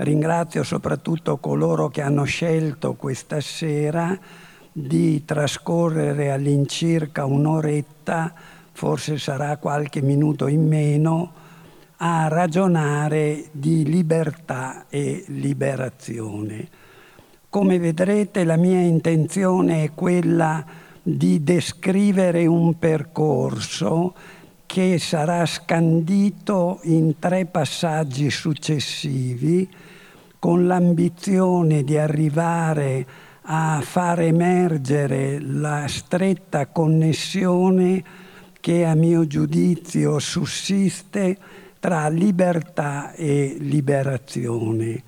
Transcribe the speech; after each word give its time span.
ringrazio 0.00 0.62
soprattutto 0.62 1.38
coloro 1.38 1.88
che 1.88 2.02
hanno 2.02 2.24
scelto 2.24 2.94
questa 2.94 3.40
sera 3.40 4.18
di 4.72 5.24
trascorrere 5.24 6.30
all'incirca 6.30 7.24
un'oretta, 7.24 8.32
forse 8.72 9.18
sarà 9.18 9.56
qualche 9.56 10.00
minuto 10.00 10.46
in 10.46 10.66
meno, 10.66 11.32
a 11.98 12.28
ragionare 12.28 13.48
di 13.52 13.84
libertà 13.84 14.86
e 14.88 15.24
liberazione. 15.28 16.68
Come 17.50 17.78
vedrete 17.78 18.44
la 18.44 18.56
mia 18.56 18.80
intenzione 18.80 19.84
è 19.84 19.90
quella 19.94 20.64
di 21.02 21.42
descrivere 21.42 22.46
un 22.46 22.78
percorso 22.78 24.14
che 24.64 24.98
sarà 24.98 25.44
scandito 25.46 26.78
in 26.84 27.18
tre 27.18 27.44
passaggi 27.44 28.30
successivi 28.30 29.68
con 30.40 30.66
l'ambizione 30.66 31.84
di 31.84 31.96
arrivare 31.98 33.06
a 33.42 33.80
far 33.82 34.20
emergere 34.20 35.38
la 35.38 35.86
stretta 35.86 36.66
connessione 36.66 38.02
che 38.58 38.86
a 38.86 38.94
mio 38.94 39.26
giudizio 39.26 40.18
sussiste 40.18 41.36
tra 41.78 42.08
libertà 42.08 43.12
e 43.12 43.56
liberazione, 43.58 45.02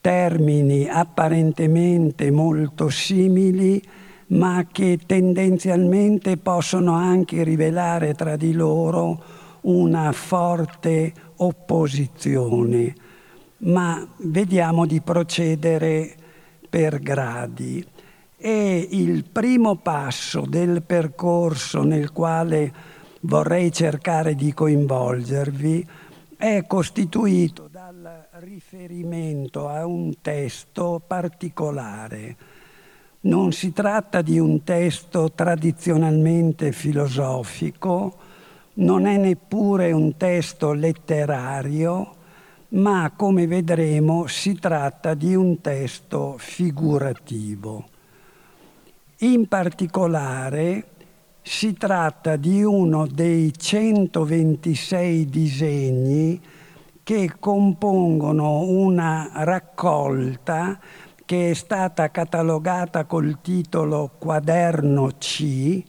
termini 0.00 0.88
apparentemente 0.88 2.30
molto 2.30 2.90
simili, 2.90 3.82
ma 4.28 4.66
che 4.70 5.00
tendenzialmente 5.04 6.36
possono 6.36 6.94
anche 6.94 7.42
rivelare 7.42 8.14
tra 8.14 8.36
di 8.36 8.52
loro 8.52 9.22
una 9.62 10.12
forte 10.12 11.12
opposizione. 11.36 12.94
Ma 13.58 14.06
vediamo 14.18 14.86
di 14.86 15.00
procedere 15.00 16.14
per 16.68 17.00
gradi. 17.00 17.86
E 18.36 18.88
il 18.90 19.24
primo 19.24 19.76
passo 19.76 20.44
del 20.46 20.82
percorso 20.82 21.82
nel 21.82 22.12
quale 22.12 22.72
vorrei 23.20 23.72
cercare 23.72 24.34
di 24.34 24.52
coinvolgervi 24.52 25.86
è 26.36 26.64
costituito 26.66 27.68
dal 27.70 28.26
riferimento 28.32 29.68
a 29.68 29.86
un 29.86 30.20
testo 30.20 31.00
particolare. 31.06 32.36
Non 33.20 33.52
si 33.52 33.72
tratta 33.72 34.20
di 34.20 34.38
un 34.38 34.62
testo 34.62 35.30
tradizionalmente 35.32 36.72
filosofico, 36.72 38.18
non 38.74 39.06
è 39.06 39.16
neppure 39.16 39.92
un 39.92 40.16
testo 40.18 40.72
letterario, 40.72 42.13
ma 42.74 43.12
come 43.14 43.46
vedremo 43.46 44.26
si 44.26 44.54
tratta 44.54 45.14
di 45.14 45.34
un 45.34 45.60
testo 45.60 46.34
figurativo. 46.38 47.88
In 49.18 49.46
particolare 49.46 50.86
si 51.40 51.74
tratta 51.74 52.36
di 52.36 52.62
uno 52.62 53.06
dei 53.06 53.52
126 53.56 55.26
disegni 55.26 56.40
che 57.02 57.32
compongono 57.38 58.60
una 58.60 59.30
raccolta 59.34 60.80
che 61.24 61.50
è 61.50 61.54
stata 61.54 62.10
catalogata 62.10 63.04
col 63.04 63.38
titolo 63.40 64.10
Quaderno 64.18 65.10
C 65.18 65.82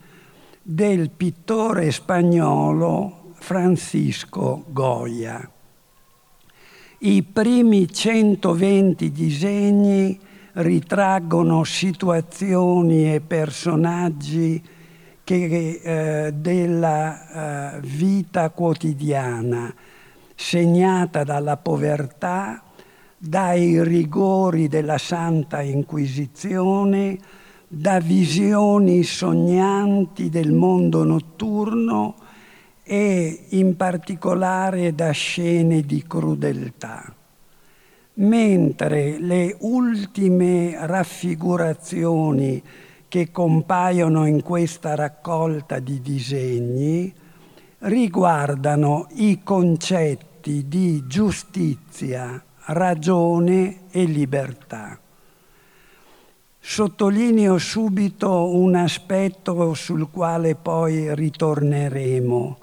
del 0.61 1.09
pittore 1.09 1.91
spagnolo 1.91 3.31
Francisco 3.33 4.65
Goya. 4.67 5.54
I 6.99 7.23
primi 7.23 7.91
120 7.91 9.11
disegni 9.11 10.17
ritraggono 10.53 11.65
situazioni 11.65 13.13
e 13.13 13.19
personaggi 13.19 14.63
che 15.21 15.81
eh, 15.83 16.31
della 16.31 17.73
eh, 17.75 17.79
vita 17.81 18.49
quotidiana 18.51 19.73
segnata 20.35 21.25
dalla 21.25 21.57
povertà, 21.57 22.63
dai 23.17 23.83
rigori 23.83 24.69
della 24.69 24.97
Santa 24.97 25.61
Inquisizione, 25.61 27.17
da 27.67 27.99
visioni 27.99 29.03
sognanti 29.03 30.29
del 30.29 30.53
mondo 30.53 31.03
notturno 31.03 32.15
e 32.87 33.45
in 33.49 33.75
particolare 33.75 34.93
da 34.93 35.09
scene 35.09 35.81
di 35.81 36.03
crudeltà. 36.07 37.11
Mentre 38.17 39.17
le 39.19 39.57
ultime 39.61 40.77
raffigurazioni 40.85 42.61
che 43.07 43.31
compaiono 43.31 44.27
in 44.27 44.43
questa 44.43 44.93
raccolta 44.93 45.79
di 45.79 45.99
disegni 45.99 47.11
riguardano 47.79 49.07
i 49.15 49.41
concetti 49.43 50.67
di 50.67 51.03
giustizia, 51.07 52.41
ragione 52.65 53.89
e 53.89 54.03
libertà. 54.05 54.99
Sottolineo 56.59 57.57
subito 57.57 58.55
un 58.55 58.75
aspetto 58.75 59.73
sul 59.73 60.09
quale 60.09 60.55
poi 60.55 61.13
ritorneremo, 61.13 62.57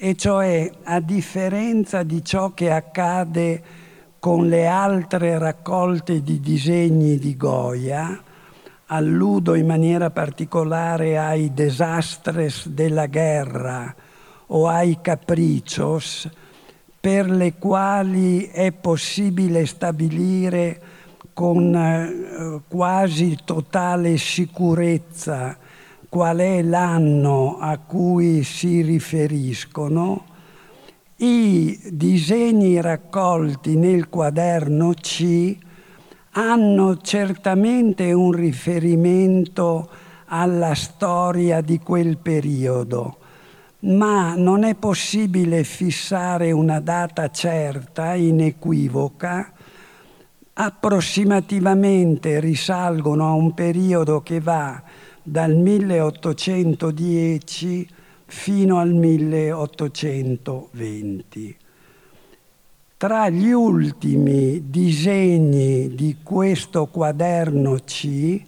e 0.00 0.14
cioè 0.14 0.70
a 0.84 1.00
differenza 1.00 2.04
di 2.04 2.24
ciò 2.24 2.54
che 2.54 2.70
accade 2.70 3.62
con 4.20 4.46
le 4.46 4.68
altre 4.68 5.38
raccolte 5.38 6.22
di 6.22 6.38
disegni 6.38 7.18
di 7.18 7.36
Goya, 7.36 8.22
alludo 8.86 9.56
in 9.56 9.66
maniera 9.66 10.10
particolare 10.10 11.18
ai 11.18 11.52
desastres 11.52 12.68
della 12.68 13.06
guerra 13.08 13.92
o 14.46 14.68
ai 14.68 14.98
capriccios 15.02 16.30
per 17.00 17.28
le 17.28 17.54
quali 17.54 18.46
è 18.46 18.70
possibile 18.70 19.66
stabilire 19.66 20.80
con 21.32 21.74
eh, 21.74 22.60
quasi 22.68 23.36
totale 23.44 24.16
sicurezza 24.16 25.58
qual 26.08 26.38
è 26.38 26.62
l'anno 26.62 27.58
a 27.58 27.76
cui 27.78 28.42
si 28.42 28.80
riferiscono, 28.82 30.24
i 31.16 31.78
disegni 31.90 32.80
raccolti 32.80 33.76
nel 33.76 34.08
quaderno 34.08 34.94
C 34.94 35.56
hanno 36.32 36.96
certamente 36.98 38.12
un 38.12 38.32
riferimento 38.32 39.88
alla 40.26 40.74
storia 40.74 41.60
di 41.60 41.78
quel 41.80 42.16
periodo, 42.18 43.16
ma 43.80 44.34
non 44.36 44.62
è 44.62 44.74
possibile 44.76 45.64
fissare 45.64 46.52
una 46.52 46.80
data 46.80 47.30
certa, 47.30 48.14
inequivoca, 48.14 49.52
approssimativamente 50.54 52.40
risalgono 52.40 53.26
a 53.26 53.32
un 53.32 53.54
periodo 53.54 54.22
che 54.22 54.40
va 54.40 54.82
dal 55.30 55.54
1810 55.54 57.86
fino 58.24 58.78
al 58.78 58.94
1820. 58.94 61.56
Tra 62.96 63.28
gli 63.28 63.50
ultimi 63.50 64.70
disegni 64.70 65.94
di 65.94 66.16
questo 66.22 66.86
quaderno 66.86 67.74
C, 67.84 68.40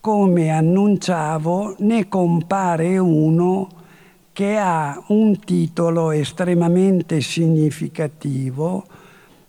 come 0.00 0.50
annunciavo, 0.50 1.76
ne 1.78 2.08
compare 2.08 2.98
uno 2.98 3.68
che 4.32 4.58
ha 4.58 5.00
un 5.08 5.38
titolo 5.38 6.10
estremamente 6.10 7.20
significativo 7.20 8.84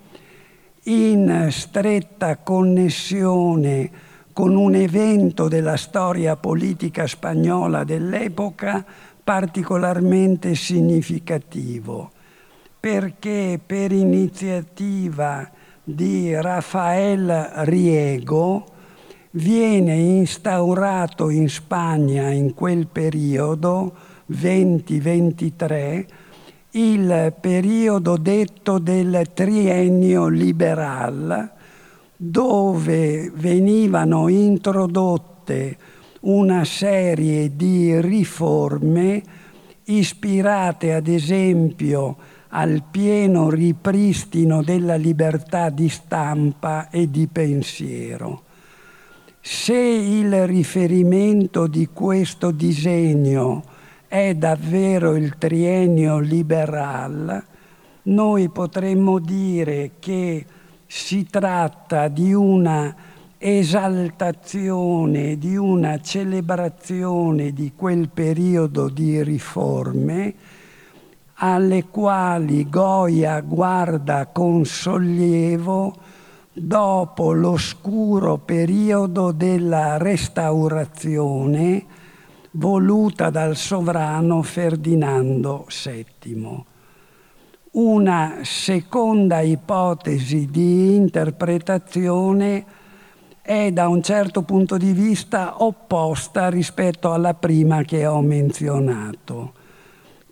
in 0.84 1.49
stretta 1.50 2.38
connessione 2.38 3.90
con 4.32 4.56
un 4.56 4.75
evento 4.75 5.46
della 5.49 5.76
storia 5.76 6.37
politica 6.37 7.06
spagnola 7.06 7.84
dell'epoca 7.84 8.82
particolarmente 9.22 10.55
significativo, 10.55 12.10
perché 12.81 13.60
per 13.64 13.93
iniziativa 13.93 15.48
di 15.84 16.34
Rafael 16.34 17.50
Riego 17.64 18.71
viene 19.32 19.94
instaurato 19.94 21.31
in 21.31 21.49
Spagna 21.49 22.31
in 22.31 22.55
quel 22.55 22.87
periodo, 22.87 23.94
2023, 24.26 26.06
il 26.73 27.34
periodo 27.40 28.17
detto 28.17 28.79
del 28.79 29.31
triennio 29.32 30.29
liberal, 30.29 31.50
dove 32.17 33.31
venivano 33.34 34.29
introdotte 34.29 35.76
una 36.20 36.64
serie 36.64 37.56
di 37.56 38.00
riforme 38.00 39.23
ispirate 39.84 40.94
ad 40.94 41.08
esempio 41.08 42.17
al 42.49 42.84
pieno 42.88 43.50
ripristino 43.50 44.62
della 44.62 44.94
libertà 44.94 45.70
di 45.70 45.88
stampa 45.88 46.90
e 46.90 47.11
di 47.11 47.26
pensiero. 47.26 48.43
Se 49.44 49.74
il 49.74 50.46
riferimento 50.46 51.66
di 51.66 51.88
questo 51.92 52.52
disegno 52.52 53.64
è 54.06 54.34
davvero 54.34 55.16
il 55.16 55.36
triennio 55.36 56.20
liberal, 56.20 57.44
noi 58.02 58.48
potremmo 58.50 59.18
dire 59.18 59.94
che 59.98 60.46
si 60.86 61.26
tratta 61.28 62.06
di 62.06 62.32
una 62.32 62.94
esaltazione, 63.36 65.36
di 65.36 65.56
una 65.56 66.00
celebrazione 66.00 67.52
di 67.52 67.72
quel 67.74 68.10
periodo 68.10 68.88
di 68.88 69.24
riforme 69.24 70.34
alle 71.34 71.86
quali 71.86 72.68
Goya 72.68 73.40
guarda 73.40 74.26
con 74.26 74.64
sollievo 74.64 76.11
dopo 76.52 77.32
l'oscuro 77.32 78.37
periodo 78.37 79.32
della 79.32 79.96
restaurazione 79.96 81.84
voluta 82.52 83.31
dal 83.31 83.56
sovrano 83.56 84.43
Ferdinando 84.43 85.66
VII. 85.66 86.64
Una 87.72 88.40
seconda 88.43 89.40
ipotesi 89.40 90.46
di 90.50 90.94
interpretazione 90.94 92.64
è 93.40 93.72
da 93.72 93.88
un 93.88 94.02
certo 94.02 94.43
punto 94.43 94.76
di 94.76 94.93
vista 94.93 95.64
opposta 95.64 96.50
rispetto 96.50 97.12
alla 97.12 97.32
prima 97.32 97.82
che 97.82 98.06
ho 98.06 98.20
menzionato. 98.20 99.55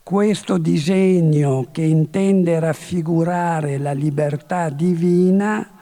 Questo 0.02 0.58
disegno 0.58 1.68
che 1.72 1.82
intende 1.82 2.60
raffigurare 2.60 3.78
la 3.78 3.92
libertà 3.92 4.68
divina 4.68 5.78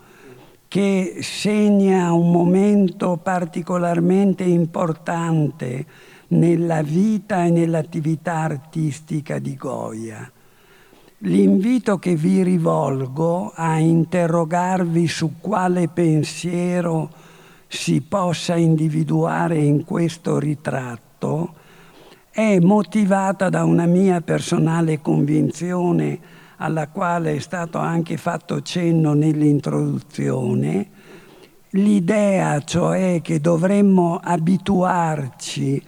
Che 0.68 1.18
segna 1.22 2.14
un 2.14 2.32
momento 2.32 3.20
particolarmente 3.22 4.44
importante 4.44 5.86
nella 6.30 6.82
vita 6.82 7.46
e 7.46 7.52
nell'attività 7.52 8.38
artistica 8.38 9.38
di 9.38 9.56
Goya. 9.56 10.32
L'invito 11.24 12.00
che 12.00 12.16
vi 12.16 12.42
rivolgo 12.42 13.54
a 13.56 13.78
interrogarvi 13.78 15.08
su 15.08 15.34
quale 15.40 15.88
pensiero 15.88 17.12
si 17.68 18.02
possa 18.02 18.56
individuare 18.56 19.60
in 19.60 19.86
questo 19.86 20.40
ritratto 20.40 21.54
è 22.32 22.58
motivata 22.58 23.50
da 23.50 23.64
una 23.66 23.86
mia 23.86 24.22
personale 24.22 25.00
convinzione 25.00 26.20
alla 26.58 26.88
quale 26.88 27.36
è 27.36 27.40
stato 27.40 27.78
anche 27.78 28.18
fatto 28.18 28.64
cenno 28.64 29.14
nell'introduzione. 29.14 30.90
L'idea 31.72 32.60
cioè 32.62 33.22
che 33.22 33.40
dovremmo 33.40 34.20
abituarci 34.20 35.84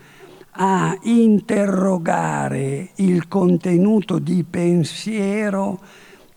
a 0.56 0.98
interrogare 1.04 2.90
il 2.96 3.28
contenuto 3.28 4.20
di 4.20 4.44
pensiero 4.44 5.80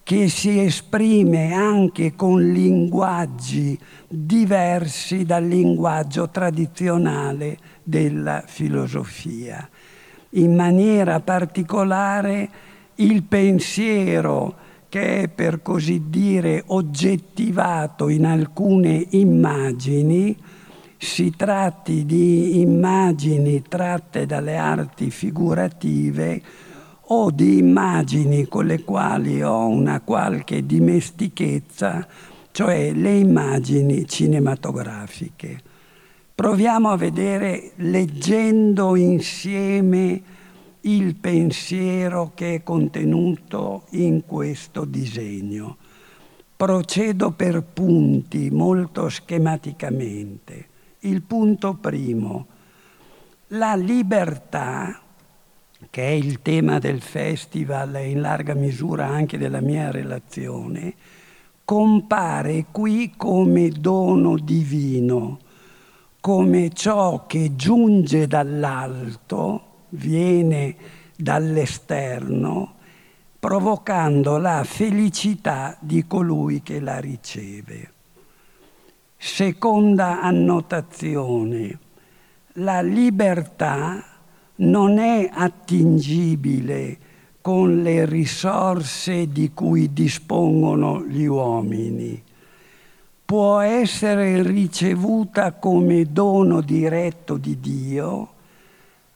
che 0.02 0.28
si 0.28 0.61
esprime 0.61 1.52
anche 1.52 2.14
con 2.14 2.40
linguaggi 2.40 3.76
diversi 4.08 5.25
dal 5.25 5.44
linguaggio 5.44 6.30
tradizionale 6.30 7.58
della 7.82 8.44
filosofia. 8.46 9.68
In 10.30 10.54
maniera 10.54 11.20
particolare 11.20 12.49
il 12.96 13.25
pensiero 13.25 14.54
che 14.88 15.23
è 15.23 15.28
per 15.28 15.61
così 15.61 16.04
dire 16.08 16.62
oggettivato 16.66 18.08
in 18.08 18.25
alcune 18.25 19.06
immagini, 19.11 20.37
si 20.99 21.35
tratti 21.37 22.05
di 22.07 22.61
immagini 22.61 23.62
tratte 23.62 24.26
dalle 24.26 24.57
arti 24.57 25.11
figurative 25.11 26.43
o 27.09 27.31
di 27.31 27.59
immagini 27.59 28.49
con 28.49 28.67
le 28.67 28.83
quali 28.83 29.43
ho 29.43 29.67
una 29.67 30.00
qualche 30.00 30.65
dimestichezza, 30.67 32.07
cioè 32.50 32.93
le 32.93 33.19
immagini 33.19 34.07
cinematografiche. 34.07 35.62
Proviamo 36.35 36.91
a 36.91 36.97
vedere 36.97 37.73
leggendo 37.76 38.97
insieme 38.97 40.23
il 40.81 41.15
pensiero 41.17 42.33
che 42.35 42.57
è 42.57 42.62
contenuto 42.62 43.85
in 43.91 44.25
questo 44.25 44.85
disegno. 44.85 45.76
Procedo 46.57 47.33
per 47.33 47.62
punti 47.62 48.50
molto 48.50 49.09
schematicamente. 49.09 50.75
Il 51.07 51.23
punto 51.23 51.75
primo, 51.75 52.47
la 53.51 53.77
libertà, 53.77 55.01
che 55.89 56.03
è 56.03 56.11
il 56.11 56.43
tema 56.43 56.81
del 56.81 57.01
festival 57.01 57.95
e 57.95 58.11
in 58.11 58.21
larga 58.21 58.55
misura 58.55 59.07
anche 59.07 59.39
della 59.39 59.61
mia 59.61 59.93
relazione, 59.93 60.95
compare 61.65 62.67
qui 62.73 63.13
come 63.17 63.69
dono 63.69 64.37
divino, 64.37 65.39
come 66.21 66.71
ciò 66.71 67.25
che 67.29 67.55
giunge 67.55 68.27
dall'alto 68.27 69.85
viene 69.91 70.75
dall'esterno, 71.17 72.75
provocando 73.39 74.39
la 74.39 74.65
felicità 74.65 75.77
di 75.79 76.05
colui 76.09 76.63
che 76.63 76.81
la 76.81 76.99
riceve. 76.99 77.95
Seconda 79.28 80.23
annotazione, 80.23 81.78
la 82.54 82.80
libertà 82.80 84.02
non 84.59 84.99
è 84.99 85.28
attingibile 85.30 86.97
con 87.40 87.83
le 87.83 88.06
risorse 88.06 89.30
di 89.30 89.50
cui 89.52 89.92
dispongono 89.92 91.04
gli 91.04 91.25
uomini. 91.25 92.23
Può 93.25 93.59
essere 93.59 94.42
ricevuta 94.45 95.54
come 95.54 96.04
dono 96.12 96.61
diretto 96.61 97.37
di 97.37 97.59
Dio, 97.59 98.28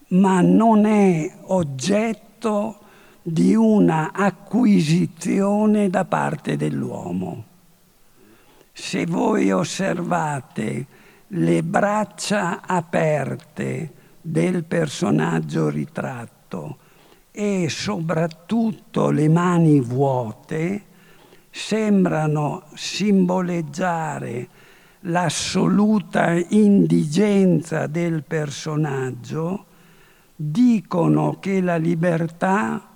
ma 0.09 0.41
non 0.41 0.87
è 0.87 1.33
oggetto 1.45 2.79
di 3.23 3.55
una 3.55 4.11
acquisizione 4.13 5.89
da 5.89 6.05
parte 6.05 6.57
dell'uomo. 6.57 7.45
Se 8.83 9.05
voi 9.05 9.53
osservate 9.53 10.87
le 11.29 11.63
braccia 11.63 12.63
aperte 12.67 13.93
del 14.23 14.65
personaggio 14.65 15.69
ritratto 15.69 16.79
e 17.31 17.69
soprattutto 17.69 19.11
le 19.11 19.29
mani 19.29 19.81
vuote, 19.81 20.83
sembrano 21.51 22.65
simboleggiare 22.75 24.49
l'assoluta 25.01 26.33
indigenza 26.49 27.87
del 27.87 28.25
personaggio 28.25 29.67
dicono 30.35 31.37
che 31.39 31.61
la 31.61 31.77
libertà 31.77 32.89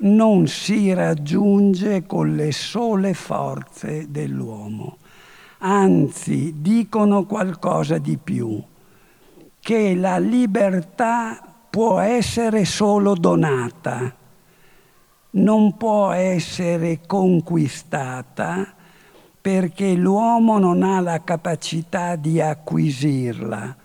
non 0.00 0.46
si 0.46 0.92
raggiunge 0.92 2.06
con 2.06 2.36
le 2.36 2.52
sole 2.52 3.14
forze 3.14 4.06
dell'uomo, 4.10 4.97
anzi 5.58 6.54
dicono 6.60 7.24
qualcosa 7.24 7.98
di 7.98 8.16
più, 8.16 8.62
che 9.60 9.94
la 9.94 10.18
libertà 10.18 11.42
può 11.68 11.98
essere 11.98 12.64
solo 12.64 13.14
donata, 13.14 14.14
non 15.30 15.76
può 15.76 16.10
essere 16.10 17.00
conquistata 17.06 18.74
perché 19.40 19.94
l'uomo 19.94 20.58
non 20.58 20.82
ha 20.82 21.00
la 21.00 21.22
capacità 21.22 22.16
di 22.16 22.40
acquisirla 22.40 23.76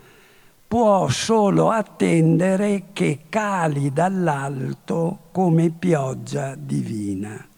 può 0.73 1.07
solo 1.07 1.69
attendere 1.69 2.85
che 2.93 3.25
cali 3.29 3.93
dall'alto 3.93 5.19
come 5.31 5.69
pioggia 5.69 6.55
divina. 6.55 7.52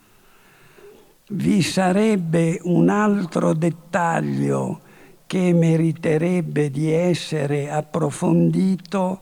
Vi 1.28 1.64
sarebbe 1.64 2.60
un 2.66 2.88
altro 2.88 3.54
dettaglio 3.54 4.82
che 5.26 5.54
meriterebbe 5.54 6.70
di 6.70 6.92
essere 6.92 7.72
approfondito, 7.72 9.22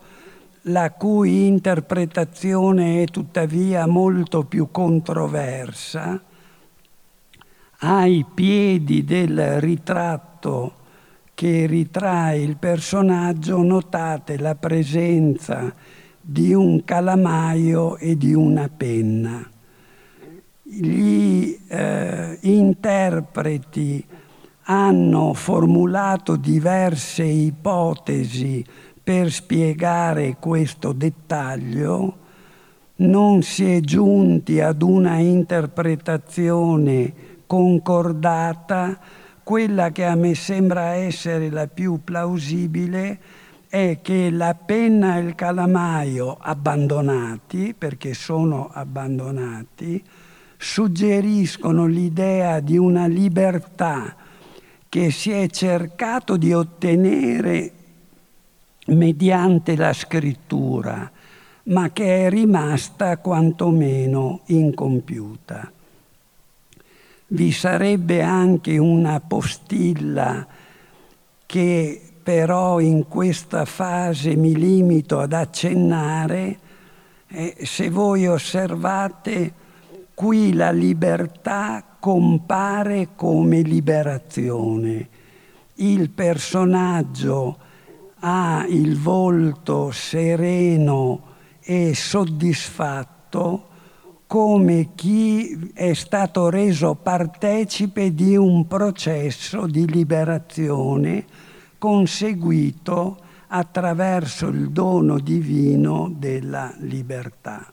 la 0.63 0.91
cui 0.91 1.48
interpretazione 1.48 3.03
è 3.03 3.05
tuttavia 3.05 3.88
molto 3.88 4.43
più 4.43 4.69
controversa. 4.69 6.22
Ai 7.77 8.25
piedi 8.33 9.05
del 9.05 9.62
ritratto 9.62 10.74
che 11.33 11.65
ritrae 11.67 12.41
il 12.41 12.57
personaggio 12.57 13.63
notate 13.63 14.38
la 14.38 14.55
presenza 14.55 15.74
di 16.19 16.53
un 16.53 16.83
calamaio 16.83 17.95
e 17.95 18.17
di 18.17 18.33
una 18.33 18.67
penna. 18.67 19.51
Gli 20.75 21.56
eh, 21.68 22.39
interpreti 22.42 24.03
hanno 24.63 25.36
formulato 25.36 26.36
diverse 26.36 27.24
ipotesi 27.24 28.65
per 29.03 29.32
spiegare 29.32 30.38
questo 30.39 30.92
dettaglio, 30.92 32.18
non 32.96 33.44
si 33.44 33.72
è 33.72 33.82
giunti 33.82 34.62
ad 34.62 34.82
una 34.82 35.18
interpretazione 35.18 37.13
concordata. 37.46 39.00
Quella 39.44 39.92
che 39.92 40.06
a 40.06 40.15
me 40.15 40.34
sembra 40.34 40.94
essere 40.94 41.51
la 41.51 41.68
più 41.68 42.00
plausibile 42.03 43.20
è 43.70 44.00
che 44.01 44.32
la 44.32 44.56
penna 44.56 45.18
e 45.18 45.22
il 45.22 45.36
calamaio 45.36 46.36
abbandonati, 46.39 47.75
perché 47.77 48.15
sono 48.15 48.72
abbandonati, 48.74 50.03
suggeriscono 50.63 51.86
l'idea 51.86 52.60
di 52.62 52.77
una 52.77 53.05
libertà 53.05 54.15
che 54.88 55.12
si 55.12 55.32
è 55.32 55.50
cercato 55.50 56.38
di 56.38 56.53
ottenere 56.53 57.72
mediante 58.88 59.75
la 59.75 59.91
scrittura, 59.91 61.12
ma 61.63 61.91
che 61.91 62.25
è 62.25 62.29
rimasta 62.29 63.17
quantomeno 63.17 64.41
incompiuta 64.46 65.72
vi 67.34 67.51
sarebbe 67.51 68.22
anche 68.22 68.77
una 68.77 69.20
postilla 69.20 70.46
che 71.46 72.01
però 72.22 72.79
in 72.79 73.08
questa 73.08 73.65
fase 73.65 74.36
mi 74.36 74.55
limito 74.55 75.20
ad 75.20 75.34
accennare. 75.34 76.60
Eh, 77.27 77.58
se 77.63 77.89
voi 77.89 78.27
osservate, 78.27 79.53
qui 80.13 80.53
la 80.53 80.72
libertà 80.72 81.84
compare 82.00 83.10
come 83.15 83.62
liberazione. 83.62 85.10
Il 85.75 86.10
personaggio 86.12 87.58
ha 88.20 88.65
il 88.67 88.98
volto 88.98 89.91
sereno 89.91 91.22
e 91.62 91.96
soddisfatto 91.96 93.67
come 94.27 94.89
chi 94.96 95.72
è 95.74 95.93
stato 95.93 96.50
reso 96.50 96.96
partecipe 96.96 98.13
di 98.13 98.36
un 98.36 98.67
processo 98.67 99.67
di 99.67 99.88
liberazione 99.88 101.25
conseguito 101.77 103.17
attraverso 103.48 104.48
il 104.48 104.72
dono 104.72 105.20
divino 105.20 106.12
della 106.15 106.74
libertà. 106.79 107.73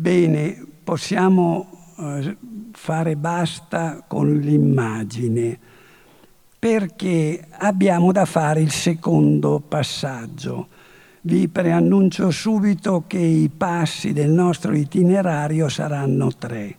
Bene, 0.00 0.56
possiamo 0.82 1.92
eh, 1.98 2.34
fare 2.72 3.16
basta 3.16 4.02
con 4.08 4.32
l'immagine. 4.32 5.58
perché 6.58 7.46
abbiamo 7.50 8.10
da 8.10 8.24
fare 8.24 8.62
il 8.62 8.70
secondo 8.70 9.60
passaggio. 9.60 10.68
Vi 11.20 11.48
preannuncio 11.48 12.30
subito 12.30 13.04
che 13.06 13.18
i 13.18 13.50
passi 13.54 14.14
del 14.14 14.30
nostro 14.30 14.74
itinerario 14.74 15.68
saranno 15.68 16.30
tre. 16.32 16.76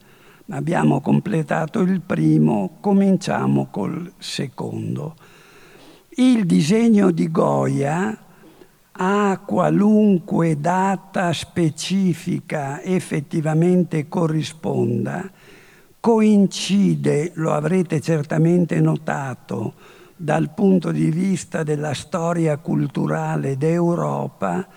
Abbiamo 0.50 1.00
completato 1.00 1.82
il 1.82 2.02
primo, 2.02 2.78
cominciamo 2.80 3.68
col 3.70 4.14
secondo. 4.18 5.16
Il 6.16 6.48
disegno 6.48 7.12
di 7.12 7.30
Goya 7.30 8.18
a 8.94 9.42
qualunque 9.46 10.60
data 10.60 11.32
specifica 11.32 12.82
effettivamente 12.82 14.08
corrisponda, 14.08 15.32
coincide, 16.00 17.32
lo 17.36 17.54
avrete 17.54 18.02
certamente 18.02 18.80
notato, 18.82 19.74
dal 20.16 20.54
punto 20.54 20.92
di 20.92 21.10
vista 21.10 21.64
della 21.64 21.94
storia 21.94 22.58
culturale 22.58 23.58
d'Europa, 23.58 24.68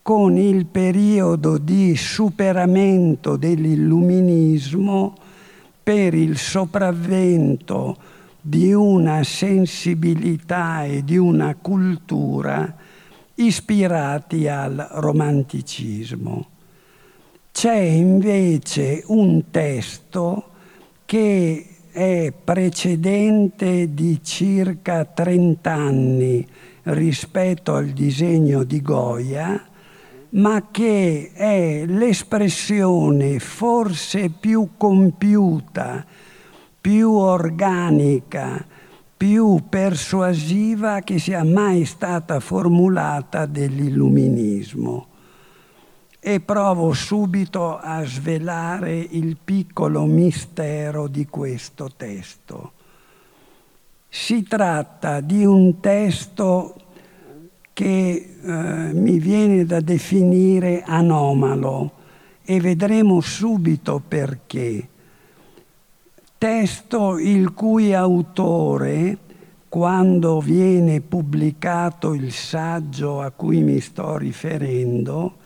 con 0.00 0.38
il 0.38 0.64
periodo 0.64 1.58
di 1.58 1.94
superamento 1.96 3.36
dell'illuminismo 3.36 5.14
per 5.82 6.14
il 6.14 6.38
sopravvento 6.38 7.96
di 8.40 8.72
una 8.72 9.22
sensibilità 9.24 10.84
e 10.84 11.04
di 11.04 11.18
una 11.18 11.54
cultura 11.56 12.74
ispirati 13.38 14.48
al 14.48 14.88
romanticismo. 14.92 16.46
C'è 17.52 17.74
invece 17.74 19.02
un 19.06 19.50
testo 19.50 20.50
che 21.04 21.66
è 21.90 22.32
precedente 22.44 23.92
di 23.94 24.20
circa 24.22 25.04
30 25.04 25.72
anni 25.72 26.46
rispetto 26.84 27.74
al 27.74 27.88
disegno 27.88 28.62
di 28.62 28.80
Goya, 28.80 29.66
ma 30.30 30.68
che 30.70 31.30
è 31.32 31.84
l'espressione 31.86 33.38
forse 33.38 34.30
più 34.30 34.70
compiuta, 34.76 36.04
più 36.80 37.12
organica, 37.12 38.64
più 39.18 39.64
persuasiva 39.68 41.00
che 41.00 41.18
sia 41.18 41.42
mai 41.42 41.84
stata 41.84 42.38
formulata 42.38 43.46
dell'illuminismo 43.46 45.06
e 46.20 46.38
provo 46.38 46.92
subito 46.92 47.76
a 47.76 48.04
svelare 48.04 48.96
il 48.96 49.36
piccolo 49.42 50.04
mistero 50.04 51.08
di 51.08 51.26
questo 51.26 51.90
testo. 51.96 52.72
Si 54.08 54.44
tratta 54.44 55.20
di 55.20 55.44
un 55.44 55.80
testo 55.80 56.76
che 57.72 58.36
eh, 58.40 58.52
mi 58.92 59.18
viene 59.18 59.64
da 59.64 59.80
definire 59.80 60.82
anomalo 60.86 61.92
e 62.44 62.60
vedremo 62.60 63.20
subito 63.20 64.00
perché. 64.06 64.88
Testo 66.38 67.18
il 67.18 67.52
cui 67.52 67.92
autore, 67.92 69.18
quando 69.68 70.40
viene 70.40 71.00
pubblicato 71.00 72.14
il 72.14 72.30
saggio 72.30 73.20
a 73.20 73.32
cui 73.32 73.64
mi 73.64 73.80
sto 73.80 74.16
riferendo, 74.16 75.38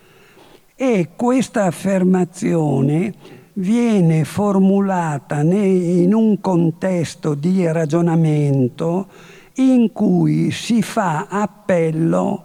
E 0.77 1.09
questa 1.17 1.65
affermazione 1.65 3.13
viene 3.55 4.25
formulata 4.25 5.41
in 5.41 6.15
un 6.15 6.41
contesto 6.41 7.35
di 7.35 7.67
ragionamento 7.71 9.09
in 9.55 9.91
cui 9.93 10.53
si 10.53 10.83
fa 10.83 11.27
appello, 11.29 12.43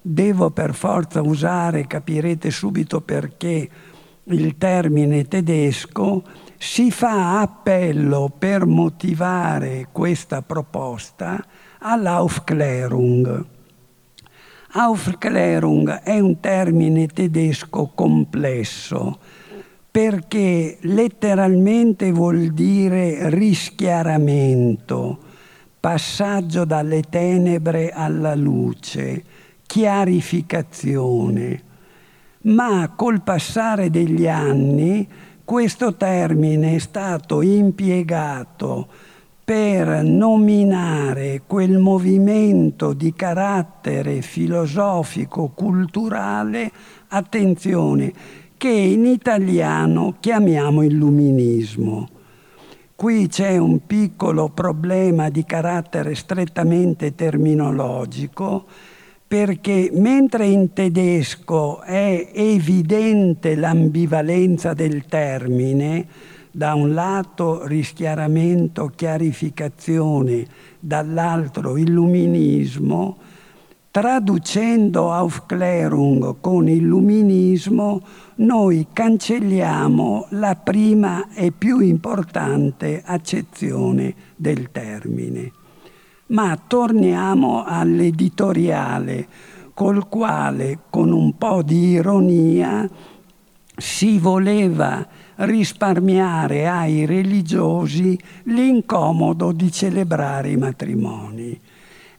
devo 0.00 0.50
per 0.50 0.74
forza 0.74 1.20
usare, 1.20 1.86
capirete 1.86 2.50
subito 2.50 3.02
perché, 3.02 3.68
il 4.24 4.56
termine 4.56 5.28
tedesco, 5.28 6.24
si 6.58 6.90
fa 6.90 7.40
appello 7.40 8.32
per 8.36 8.66
motivare 8.66 9.88
questa 9.92 10.42
proposta 10.42 11.44
all'Aufklärung. 11.80 13.44
Aufklärung 14.72 16.02
è 16.02 16.18
un 16.18 16.40
termine 16.40 17.06
tedesco 17.06 17.92
complesso 17.94 19.18
perché 19.90 20.76
letteralmente 20.82 22.12
vuol 22.12 22.48
dire 22.48 23.30
rischiaramento, 23.30 25.18
passaggio 25.80 26.66
dalle 26.66 27.00
tenebre 27.08 27.90
alla 27.90 28.34
luce, 28.34 29.24
chiarificazione. 29.64 31.62
Ma 32.42 32.92
col 32.94 33.22
passare 33.22 33.88
degli 33.88 34.28
anni, 34.28 35.08
questo 35.46 35.94
termine 35.94 36.74
è 36.74 36.78
stato 36.78 37.40
impiegato 37.40 38.86
per 39.44 40.02
nominare 40.02 41.42
quel 41.46 41.78
movimento 41.78 42.92
di 42.92 43.14
carattere 43.14 44.22
filosofico-culturale, 44.22 46.72
attenzione, 47.06 48.12
che 48.56 48.70
in 48.70 49.06
italiano 49.06 50.16
chiamiamo 50.18 50.82
illuminismo. 50.82 52.08
Qui 52.96 53.28
c'è 53.28 53.56
un 53.56 53.86
piccolo 53.86 54.48
problema 54.48 55.30
di 55.30 55.44
carattere 55.44 56.16
strettamente 56.16 57.14
terminologico 57.14 58.66
perché 59.28 59.90
mentre 59.92 60.46
in 60.46 60.72
tedesco 60.72 61.80
è 61.82 62.30
evidente 62.32 63.56
l'ambivalenza 63.56 64.72
del 64.72 65.06
termine, 65.06 66.06
da 66.52 66.74
un 66.74 66.94
lato 66.94 67.66
rischiaramento, 67.66 68.92
chiarificazione, 68.94 70.46
dall'altro 70.78 71.76
illuminismo, 71.76 73.16
traducendo 73.90 75.12
Aufklärung 75.12 76.36
con 76.40 76.68
illuminismo, 76.68 78.02
noi 78.36 78.86
cancelliamo 78.92 80.26
la 80.30 80.54
prima 80.54 81.28
e 81.34 81.50
più 81.50 81.80
importante 81.80 83.02
accezione 83.04 84.14
del 84.36 84.70
termine. 84.70 85.55
Ma 86.28 86.58
torniamo 86.66 87.64
all'editoriale 87.64 89.28
col 89.74 90.08
quale, 90.08 90.78
con 90.90 91.12
un 91.12 91.36
po' 91.36 91.62
di 91.62 91.90
ironia, 91.90 92.88
si 93.76 94.18
voleva 94.18 95.06
risparmiare 95.36 96.66
ai 96.66 97.04
religiosi 97.04 98.18
l'incomodo 98.44 99.52
di 99.52 99.70
celebrare 99.70 100.50
i 100.50 100.56
matrimoni 100.56 101.60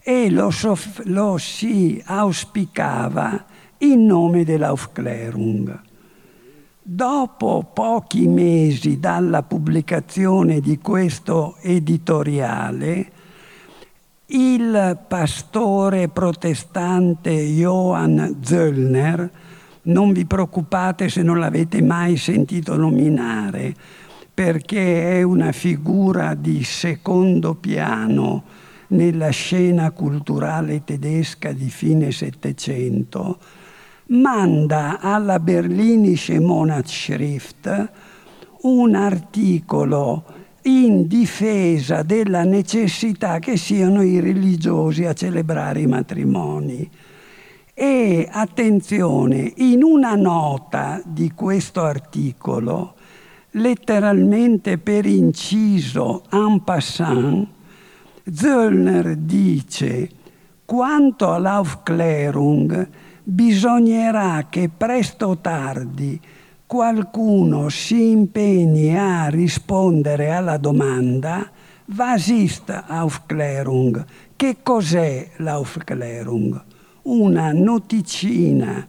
e 0.00 0.30
lo, 0.30 0.50
soff- 0.50 1.02
lo 1.06 1.36
si 1.36 2.00
auspicava 2.06 3.44
in 3.78 4.06
nome 4.06 4.44
dell'Aufklärung. 4.44 5.80
Dopo 6.80 7.70
pochi 7.74 8.26
mesi 8.26 8.98
dalla 8.98 9.42
pubblicazione 9.42 10.60
di 10.60 10.78
questo 10.78 11.56
editoriale, 11.60 13.10
il 14.30 14.98
pastore 15.08 16.08
protestante 16.08 17.30
Johann 17.30 18.32
Zöllner, 18.42 19.30
non 19.82 20.12
vi 20.12 20.26
preoccupate 20.26 21.08
se 21.08 21.22
non 21.22 21.38
l'avete 21.38 21.80
mai 21.80 22.18
sentito 22.18 22.76
nominare, 22.76 23.74
perché 24.34 25.18
è 25.18 25.22
una 25.22 25.52
figura 25.52 26.34
di 26.34 26.62
secondo 26.62 27.54
piano 27.54 28.44
nella 28.88 29.30
scena 29.30 29.90
culturale 29.92 30.84
tedesca 30.84 31.52
di 31.52 31.70
fine 31.70 32.12
Settecento, 32.12 33.38
manda 34.08 35.00
alla 35.00 35.38
Berlinische 35.38 36.38
Monatsschrift 36.38 37.90
un 38.60 38.94
articolo 38.94 40.24
in 40.68 41.06
difesa 41.06 42.02
della 42.02 42.44
necessità 42.44 43.38
che 43.38 43.56
siano 43.56 44.02
i 44.02 44.20
religiosi 44.20 45.06
a 45.06 45.14
celebrare 45.14 45.80
i 45.80 45.86
matrimoni. 45.86 46.88
E 47.72 48.28
attenzione, 48.30 49.52
in 49.56 49.82
una 49.82 50.14
nota 50.14 51.00
di 51.04 51.32
questo 51.32 51.82
articolo, 51.82 52.94
letteralmente 53.52 54.76
per 54.76 55.06
inciso 55.06 56.24
en 56.30 56.62
passant, 56.64 57.48
Zöllner 58.30 59.16
dice 59.16 60.10
quanto 60.66 61.32
all'Aufklärung 61.32 62.88
bisognerà 63.22 64.46
che 64.50 64.68
presto 64.68 65.28
o 65.28 65.38
tardi 65.38 66.20
qualcuno 66.68 67.68
si 67.68 68.10
impegni 68.10 68.96
a 68.96 69.26
rispondere 69.26 70.30
alla 70.30 70.58
domanda 70.58 71.50
Was 71.96 72.30
Aufklärung? 72.86 74.04
Che 74.36 74.58
cos'è 74.62 75.30
l'Aufklärung? 75.38 76.66
una 77.08 77.52
noticina 77.52 78.86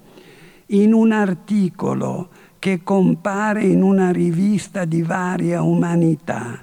in 0.68 0.94
un 0.94 1.12
articolo 1.12 2.30
che 2.60 2.84
compare 2.84 3.63
in 3.63 3.82
una 3.82 4.12
rivista 4.12 4.86
di 4.86 5.02
varia 5.02 5.62
umanità 5.62 6.60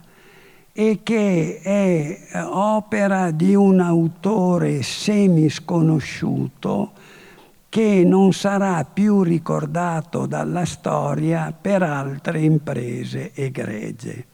e 0.72 1.00
che 1.02 1.60
è 1.62 2.18
eh, 2.30 2.40
opera 2.42 3.30
di 3.30 3.54
un 3.54 3.80
autore 3.80 4.82
semisconosciuto 4.82 6.92
che 7.76 8.04
non 8.06 8.32
sarà 8.32 8.88
più 8.90 9.22
ricordato 9.22 10.24
dalla 10.24 10.64
storia 10.64 11.52
per 11.52 11.82
altre 11.82 12.40
imprese 12.40 13.32
egregie. 13.34 14.24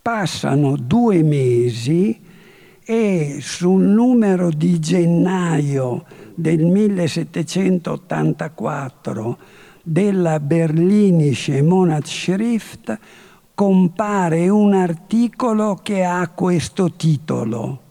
Passano 0.00 0.76
due 0.76 1.24
mesi 1.24 2.20
e 2.84 3.38
sul 3.40 3.82
numero 3.82 4.50
di 4.50 4.78
gennaio 4.78 6.04
del 6.36 6.66
1784 6.66 9.38
della 9.82 10.38
Berlinische 10.38 11.62
Monatsschrift 11.62 12.96
compare 13.56 14.48
un 14.48 14.72
articolo 14.72 15.80
che 15.82 16.04
ha 16.04 16.28
questo 16.28 16.92
titolo 16.92 17.88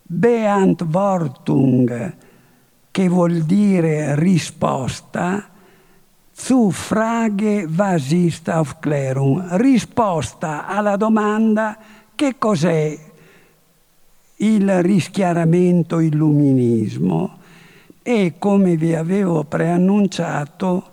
Beantwortung, 0.00 2.27
che 2.98 3.08
vuol 3.08 3.42
dire 3.42 4.16
risposta, 4.16 5.48
zu 6.32 6.72
Frage 6.72 7.68
was 7.68 8.10
ist 8.10 8.48
Aufklärung, 8.48 9.50
risposta 9.52 10.66
alla 10.66 10.96
domanda 10.96 11.78
che 12.16 12.34
cos'è 12.38 12.98
il 14.38 14.82
rischiaramento 14.82 16.00
illuminismo 16.00 17.38
e, 18.02 18.34
come 18.36 18.74
vi 18.74 18.96
avevo 18.96 19.44
preannunciato, 19.44 20.90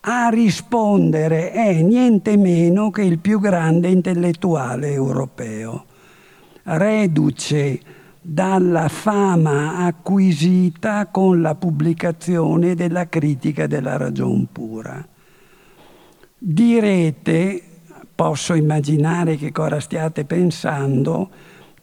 a 0.00 0.30
rispondere 0.30 1.52
è 1.52 1.82
niente 1.82 2.38
meno 2.38 2.88
che 2.90 3.02
il 3.02 3.18
più 3.18 3.38
grande 3.40 3.88
intellettuale 3.88 4.90
europeo, 4.90 5.84
reduce 6.62 7.95
dalla 8.28 8.88
fama 8.88 9.76
acquisita 9.86 11.06
con 11.06 11.40
la 11.40 11.54
pubblicazione 11.54 12.74
della 12.74 13.08
critica 13.08 13.68
della 13.68 13.96
ragion 13.96 14.48
pura. 14.50 15.06
Direte, 16.36 17.62
posso 18.12 18.54
immaginare 18.54 19.36
che 19.36 19.52
cosa 19.52 19.78
stiate 19.78 20.24
pensando, 20.24 21.30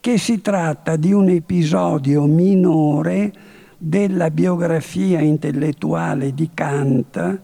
che 0.02 0.18
si 0.18 0.42
tratta 0.42 0.98
di 0.98 1.14
un 1.14 1.30
episodio 1.30 2.26
minore 2.26 3.32
della 3.78 4.30
biografia 4.30 5.22
intellettuale 5.22 6.34
di 6.34 6.50
Kant. 6.54 7.40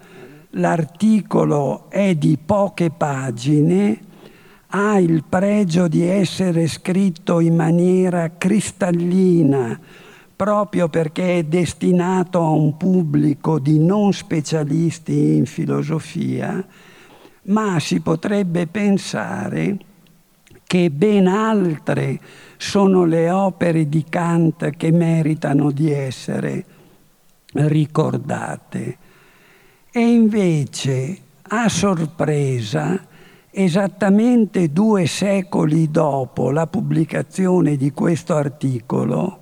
L'articolo 0.52 1.90
è 1.90 2.16
di 2.16 2.38
poche 2.44 2.90
pagine, 2.90 3.98
ha 4.72 5.00
il 5.00 5.24
pregio 5.28 5.88
di 5.88 6.04
essere 6.04 6.68
scritto 6.68 7.40
in 7.40 7.56
maniera 7.56 8.32
cristallina, 8.38 9.80
proprio 10.36 10.90
perché 10.90 11.40
è 11.40 11.44
destinato 11.44 12.40
a 12.40 12.50
un 12.50 12.78
pubblico 12.78 13.58
di 13.58 13.80
non 13.80 14.14
specialisti 14.14 15.36
in 15.36 15.46
filosofia, 15.46 16.64
ma 17.44 17.80
si 17.80 18.00
potrebbe 18.00 18.68
pensare 18.68 19.78
che 20.66 20.92
ben 20.92 21.26
altre 21.26 22.20
sono 22.58 23.06
le 23.06 23.32
opere 23.32 23.90
di 23.90 24.06
Kant 24.08 24.70
che 24.78 24.92
meritano 24.92 25.72
di 25.72 25.92
essere 25.92 26.66
ricordate. 27.54 28.98
E 29.92 30.00
invece, 30.00 31.18
a 31.42 31.68
sorpresa, 31.68 33.08
esattamente 33.52 34.72
due 34.72 35.08
secoli 35.08 35.90
dopo 35.90 36.52
la 36.52 36.68
pubblicazione 36.68 37.78
di 37.78 37.92
questo 37.92 38.36
articolo, 38.36 39.40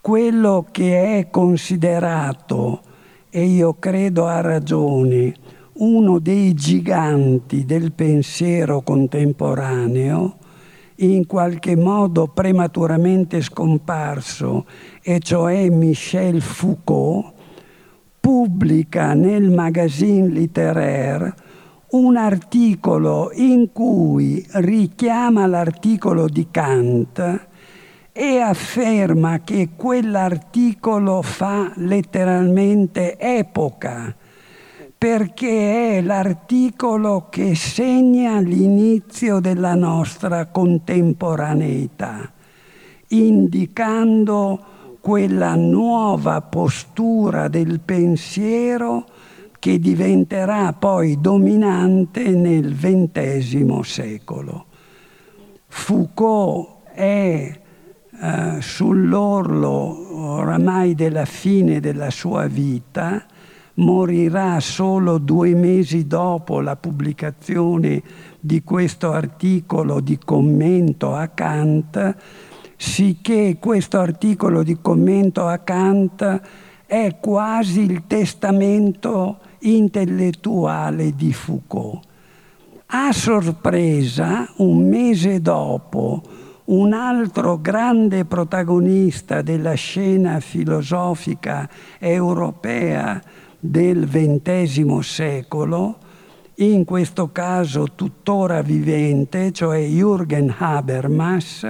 quello 0.00 0.66
che 0.70 1.18
è 1.18 1.30
considerato, 1.30 2.80
e 3.30 3.44
io 3.44 3.74
credo 3.78 4.26
ha 4.26 4.40
ragione, 4.40 5.34
uno 5.74 6.18
dei 6.18 6.54
giganti 6.54 7.64
del 7.64 7.92
pensiero 7.92 8.82
contemporaneo, 8.82 10.36
in 10.96 11.26
qualche 11.26 11.76
modo 11.76 12.28
prematuramente 12.28 13.40
scomparso, 13.40 14.66
e 15.02 15.18
cioè 15.20 15.68
Michel 15.70 16.40
Foucault, 16.40 17.32
pubblica 18.20 19.14
nel 19.14 19.50
magazine 19.50 20.28
littéraire 20.28 21.34
un 21.94 22.16
articolo 22.16 23.30
in 23.34 23.70
cui 23.72 24.44
richiama 24.54 25.46
l'articolo 25.46 26.26
di 26.26 26.48
Kant 26.50 27.46
e 28.10 28.38
afferma 28.40 29.42
che 29.44 29.70
quell'articolo 29.76 31.22
fa 31.22 31.70
letteralmente 31.76 33.16
epoca, 33.16 34.12
perché 34.98 35.98
è 35.98 36.00
l'articolo 36.00 37.28
che 37.30 37.54
segna 37.54 38.40
l'inizio 38.40 39.38
della 39.38 39.76
nostra 39.76 40.46
contemporaneità, 40.46 42.28
indicando 43.08 44.98
quella 45.00 45.54
nuova 45.54 46.40
postura 46.40 47.46
del 47.46 47.78
pensiero 47.78 49.04
che 49.64 49.78
diventerà 49.78 50.74
poi 50.74 51.18
dominante 51.22 52.28
nel 52.28 52.76
XX 52.76 53.80
secolo. 53.80 54.66
Foucault 55.68 56.82
è 56.92 57.60
eh, 58.20 58.56
sull'orlo 58.60 60.18
oramai 60.34 60.94
della 60.94 61.24
fine 61.24 61.80
della 61.80 62.10
sua 62.10 62.46
vita, 62.46 63.24
morirà 63.76 64.60
solo 64.60 65.16
due 65.16 65.54
mesi 65.54 66.06
dopo 66.06 66.60
la 66.60 66.76
pubblicazione 66.76 68.02
di 68.38 68.62
questo 68.62 69.12
articolo 69.12 70.00
di 70.00 70.18
commento 70.22 71.14
a 71.14 71.28
Kant, 71.28 72.16
sicché 72.76 73.56
questo 73.58 73.98
articolo 73.98 74.62
di 74.62 74.76
commento 74.82 75.46
a 75.46 75.56
Kant 75.56 76.40
è 76.84 77.16
quasi 77.18 77.80
il 77.80 78.02
testamento 78.06 79.38
intellettuale 79.64 81.14
di 81.14 81.32
Foucault. 81.32 82.00
A 82.86 83.12
sorpresa, 83.12 84.48
un 84.56 84.88
mese 84.88 85.40
dopo, 85.40 86.22
un 86.66 86.92
altro 86.92 87.58
grande 87.60 88.24
protagonista 88.24 89.42
della 89.42 89.74
scena 89.74 90.40
filosofica 90.40 91.68
europea 91.98 93.20
del 93.58 94.08
XX 94.08 94.98
secolo, 94.98 95.98
in 96.56 96.84
questo 96.84 97.32
caso 97.32 97.88
tuttora 97.94 98.62
vivente, 98.62 99.50
cioè 99.50 99.80
Jürgen 99.80 100.54
Habermas, 100.56 101.66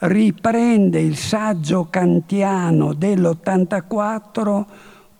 riprende 0.00 1.00
il 1.00 1.16
saggio 1.16 1.88
kantiano 1.90 2.94
dell'84, 2.94 4.64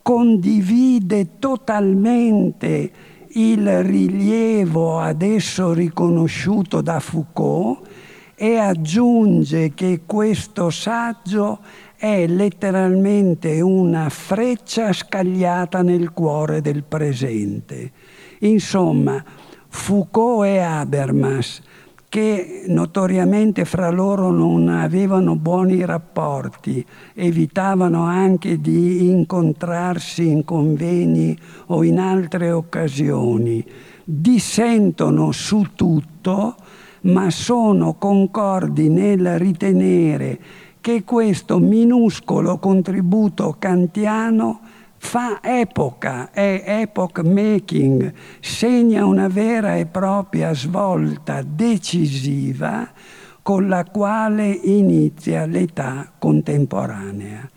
condivide 0.01 1.39
totalmente 1.39 2.91
il 3.33 3.83
rilievo 3.83 4.99
adesso 4.99 5.71
riconosciuto 5.73 6.81
da 6.81 6.99
Foucault 6.99 7.87
e 8.35 8.55
aggiunge 8.55 9.73
che 9.73 10.01
questo 10.05 10.69
saggio 10.69 11.59
è 11.97 12.25
letteralmente 12.25 13.59
una 13.59 14.09
freccia 14.09 14.93
scagliata 14.93 15.81
nel 15.81 16.11
cuore 16.11 16.61
del 16.61 16.83
presente. 16.83 17.91
Insomma, 18.39 19.21
Foucault 19.67 20.45
e 20.45 20.59
Habermas, 20.59 21.61
che 22.09 22.63
notoriamente 22.67 23.65
fra 23.65 23.91
loro 23.91 24.31
non 24.31 24.67
avevano 24.67 25.35
buoni 25.35 25.85
rapporti, 25.85 26.83
evitavano 27.13 28.03
anche 28.03 28.59
di 28.59 29.09
incontrarsi 29.09 30.27
in 30.27 30.43
convegni 30.43 31.37
o 31.67 31.83
in 31.83 31.99
altre 31.99 32.51
occasioni, 32.51 33.63
dissentono 34.03 35.31
su 35.31 35.67
tutto, 35.75 36.55
ma 37.01 37.29
sono 37.29 37.93
concordi 37.93 38.89
nel 38.89 39.37
ritenere 39.37 40.39
che 40.81 41.03
questo 41.03 41.59
minuscolo 41.59 42.57
contributo 42.57 43.55
kantiano 43.59 44.61
fa 44.99 45.39
epoca, 45.41 46.29
è 46.31 46.63
epoch 46.65 47.23
making, 47.23 48.13
segna 48.39 49.05
una 49.05 49.27
vera 49.27 49.75
e 49.75 49.87
propria 49.87 50.53
svolta 50.53 51.41
decisiva 51.41 52.87
con 53.41 53.67
la 53.67 53.83
quale 53.85 54.47
inizia 54.49 55.47
l'età 55.47 56.11
contemporanea. 56.19 57.49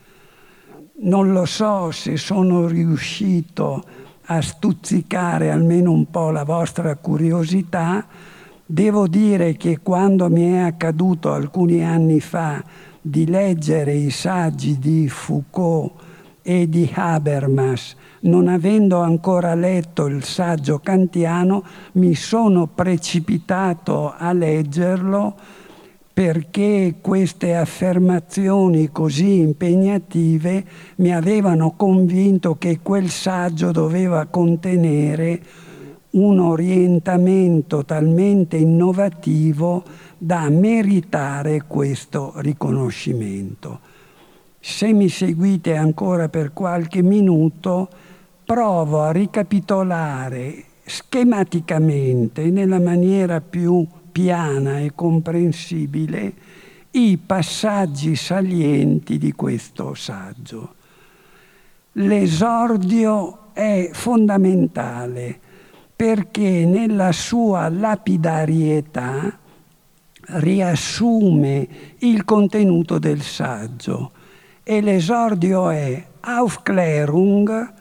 Non 1.00 1.32
lo 1.32 1.44
so 1.44 1.90
se 1.90 2.16
sono 2.16 2.66
riuscito 2.66 3.84
a 4.26 4.40
stuzzicare 4.40 5.50
almeno 5.50 5.90
un 5.90 6.08
po' 6.08 6.30
la 6.30 6.44
vostra 6.44 6.96
curiosità, 6.96 8.06
Devo 8.72 9.06
dire 9.06 9.58
che 9.58 9.80
quando 9.82 10.30
mi 10.30 10.52
è 10.52 10.60
accaduto 10.60 11.30
alcuni 11.30 11.84
anni 11.84 12.20
fa 12.20 12.64
di 13.02 13.26
leggere 13.26 13.92
i 13.92 14.08
saggi 14.08 14.78
di 14.78 15.10
Foucault 15.10 15.92
e 16.42 16.68
di 16.68 16.90
Habermas, 16.92 17.96
non 18.20 18.48
avendo 18.48 19.00
ancora 19.00 19.54
letto 19.54 20.06
il 20.06 20.24
saggio 20.24 20.80
kantiano, 20.80 21.64
mi 21.92 22.14
sono 22.14 22.66
precipitato 22.66 24.12
a 24.16 24.32
leggerlo 24.32 25.34
perché 26.12 26.96
queste 27.00 27.56
affermazioni 27.56 28.90
così 28.92 29.38
impegnative 29.38 30.64
mi 30.96 31.14
avevano 31.14 31.72
convinto 31.74 32.56
che 32.56 32.80
quel 32.82 33.08
saggio 33.08 33.70
doveva 33.70 34.26
contenere 34.26 35.40
un 36.10 36.38
orientamento 36.38 37.84
talmente 37.86 38.58
innovativo 38.58 39.82
da 40.18 40.50
meritare 40.50 41.64
questo 41.66 42.34
riconoscimento. 42.36 43.91
Se 44.64 44.92
mi 44.92 45.08
seguite 45.08 45.74
ancora 45.74 46.28
per 46.28 46.52
qualche 46.52 47.02
minuto, 47.02 47.88
provo 48.44 49.00
a 49.00 49.10
ricapitolare 49.10 50.66
schematicamente, 50.84 52.48
nella 52.48 52.78
maniera 52.78 53.40
più 53.40 53.84
piana 54.12 54.78
e 54.78 54.92
comprensibile, 54.94 56.32
i 56.92 57.18
passaggi 57.18 58.14
salienti 58.14 59.18
di 59.18 59.32
questo 59.32 59.94
saggio. 59.94 60.74
L'esordio 61.94 63.52
è 63.54 63.90
fondamentale 63.92 65.40
perché 65.96 66.64
nella 66.66 67.10
sua 67.10 67.68
lapidarietà 67.68 69.38
riassume 70.24 71.68
il 71.98 72.24
contenuto 72.24 73.00
del 73.00 73.22
saggio 73.22 74.12
e 74.62 74.80
l'esordio 74.80 75.70
è 75.70 76.04
Aufklärung. 76.20 77.72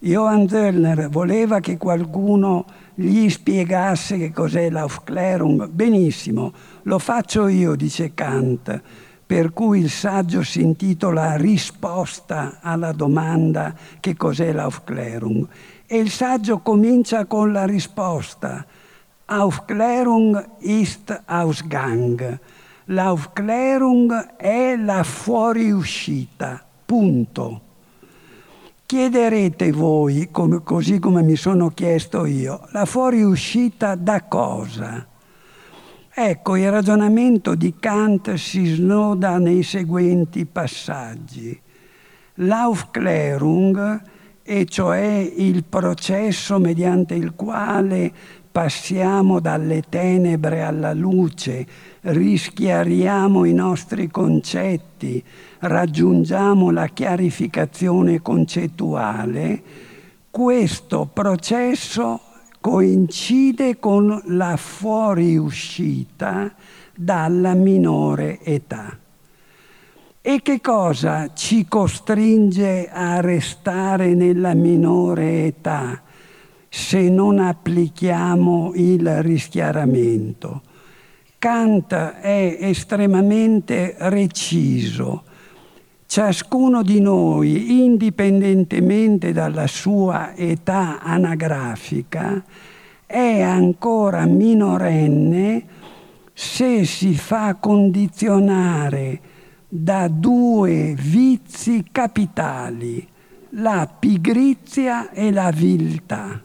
Johann 0.00 0.46
Zöllner 0.46 1.08
voleva 1.08 1.60
che 1.60 1.76
qualcuno 1.76 2.64
gli 2.94 3.28
spiegasse 3.28 4.18
che 4.18 4.32
cos'è 4.32 4.70
l'Aufklärung. 4.70 5.68
Benissimo, 5.68 6.52
lo 6.82 6.98
faccio 6.98 7.48
io, 7.48 7.74
dice 7.74 8.14
Kant, 8.14 8.80
per 9.26 9.52
cui 9.52 9.80
il 9.80 9.90
saggio 9.90 10.42
si 10.42 10.60
intitola 10.60 11.36
Risposta 11.36 12.58
alla 12.60 12.92
domanda 12.92 13.74
che 14.00 14.16
cos'è 14.16 14.52
l'Aufklärung 14.52 15.46
e 15.86 15.96
il 15.96 16.10
saggio 16.10 16.58
comincia 16.58 17.24
con 17.24 17.50
la 17.50 17.64
risposta. 17.64 18.64
Aufklärung 19.24 20.42
ist 20.60 21.22
Ausgang. 21.24 22.38
L'Aufklärung 22.90 24.36
è 24.36 24.74
la 24.76 25.02
fuoriuscita. 25.02 26.64
Punto. 26.86 27.60
Chiederete 28.86 29.70
voi, 29.72 30.28
come, 30.30 30.62
così 30.62 30.98
come 30.98 31.22
mi 31.22 31.36
sono 31.36 31.68
chiesto 31.68 32.24
io, 32.24 32.66
la 32.70 32.86
fuoriuscita 32.86 33.94
da 33.94 34.22
cosa? 34.22 35.06
Ecco, 36.10 36.56
il 36.56 36.70
ragionamento 36.70 37.54
di 37.54 37.74
Kant 37.78 38.32
si 38.34 38.64
snoda 38.64 39.36
nei 39.36 39.62
seguenti 39.62 40.46
passaggi. 40.46 41.60
L'Aufklärung 42.36 44.02
e 44.42 44.64
cioè 44.64 45.30
il 45.36 45.62
processo 45.64 46.58
mediante 46.58 47.12
il 47.14 47.34
quale 47.34 48.10
passiamo 48.58 49.38
dalle 49.38 49.84
tenebre 49.88 50.64
alla 50.64 50.92
luce, 50.92 51.64
rischiariamo 52.00 53.44
i 53.44 53.52
nostri 53.52 54.10
concetti, 54.10 55.22
raggiungiamo 55.60 56.72
la 56.72 56.88
chiarificazione 56.88 58.20
concettuale, 58.20 59.62
questo 60.28 61.08
processo 61.12 62.20
coincide 62.60 63.78
con 63.78 64.20
la 64.24 64.56
fuoriuscita 64.56 66.52
dalla 66.96 67.54
minore 67.54 68.40
età. 68.42 68.98
E 70.20 70.42
che 70.42 70.60
cosa 70.60 71.32
ci 71.32 71.68
costringe 71.68 72.90
a 72.90 73.20
restare 73.20 74.14
nella 74.14 74.54
minore 74.54 75.44
età? 75.44 76.02
Se 76.68 77.08
non 77.08 77.38
applichiamo 77.38 78.72
il 78.74 79.22
rischiaramento. 79.22 80.62
Kant 81.38 81.92
è 81.94 82.58
estremamente 82.60 83.94
reciso. 83.98 85.22
Ciascuno 86.06 86.82
di 86.82 87.00
noi, 87.00 87.82
indipendentemente 87.84 89.32
dalla 89.32 89.66
sua 89.66 90.34
età 90.34 91.00
anagrafica, 91.00 92.42
è 93.06 93.40
ancora 93.40 94.24
minorenne 94.24 95.64
se 96.32 96.84
si 96.84 97.14
fa 97.14 97.54
condizionare 97.54 99.20
da 99.68 100.08
due 100.08 100.94
vizi 100.98 101.84
capitali, 101.92 103.06
la 103.50 103.86
pigrizia 103.86 105.10
e 105.10 105.30
la 105.30 105.50
viltà. 105.50 106.42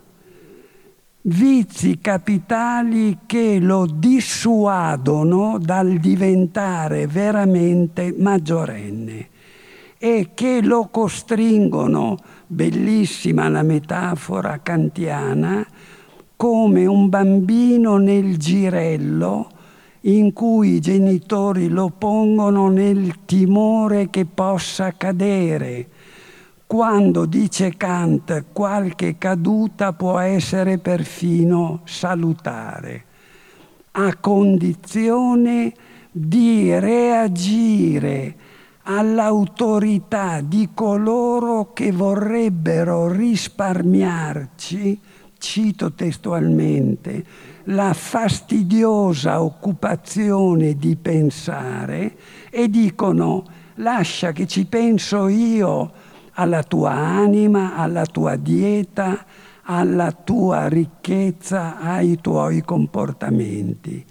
Vizi 1.26 2.00
capitali 2.02 3.20
che 3.26 3.58
lo 3.62 3.86
dissuadono 3.86 5.58
dal 5.58 5.98
diventare 5.98 7.08
veramente 7.08 8.14
maggiorenne 8.18 9.30
e 9.98 10.32
che 10.34 10.60
lo 10.62 10.90
costringono, 10.92 12.18
bellissima 12.46 13.48
la 13.48 13.64
metafora 13.64 14.60
kantiana, 14.62 15.66
come 16.36 16.86
un 16.88 17.08
bambino 17.08 17.96
nel 17.96 18.36
girello 18.36 19.48
in 20.02 20.34
cui 20.34 20.74
i 20.74 20.80
genitori 20.82 21.70
lo 21.70 21.90
pongono 21.98 22.68
nel 22.68 23.24
timore 23.24 24.10
che 24.10 24.26
possa 24.26 24.92
cadere. 24.92 25.88
Quando, 26.74 27.26
dice 27.26 27.78
Kant, 27.78 28.46
qualche 28.52 29.20
caduta 29.20 29.94
può 29.94 30.18
essere 30.18 30.80
perfino 30.80 31.82
salutare, 31.84 33.06
a 33.92 34.16
condizione 34.16 35.72
di 36.10 36.76
reagire 36.80 38.36
all'autorità 38.86 40.42
di 40.42 40.70
coloro 40.74 41.74
che 41.74 41.92
vorrebbero 41.92 43.08
risparmiarci, 43.08 45.00
cito 45.38 45.94
testualmente, 45.94 47.24
la 47.66 47.94
fastidiosa 47.94 49.44
occupazione 49.44 50.74
di 50.74 50.96
pensare 50.96 52.16
e 52.50 52.68
dicono 52.68 53.46
lascia 53.76 54.32
che 54.32 54.48
ci 54.48 54.66
penso 54.66 55.28
io 55.28 55.92
alla 56.34 56.64
tua 56.64 56.92
anima, 56.92 57.76
alla 57.76 58.06
tua 58.06 58.36
dieta, 58.36 59.26
alla 59.64 60.12
tua 60.12 60.68
ricchezza, 60.68 61.80
ai 61.80 62.20
tuoi 62.22 62.62
comportamenti. 62.62 64.06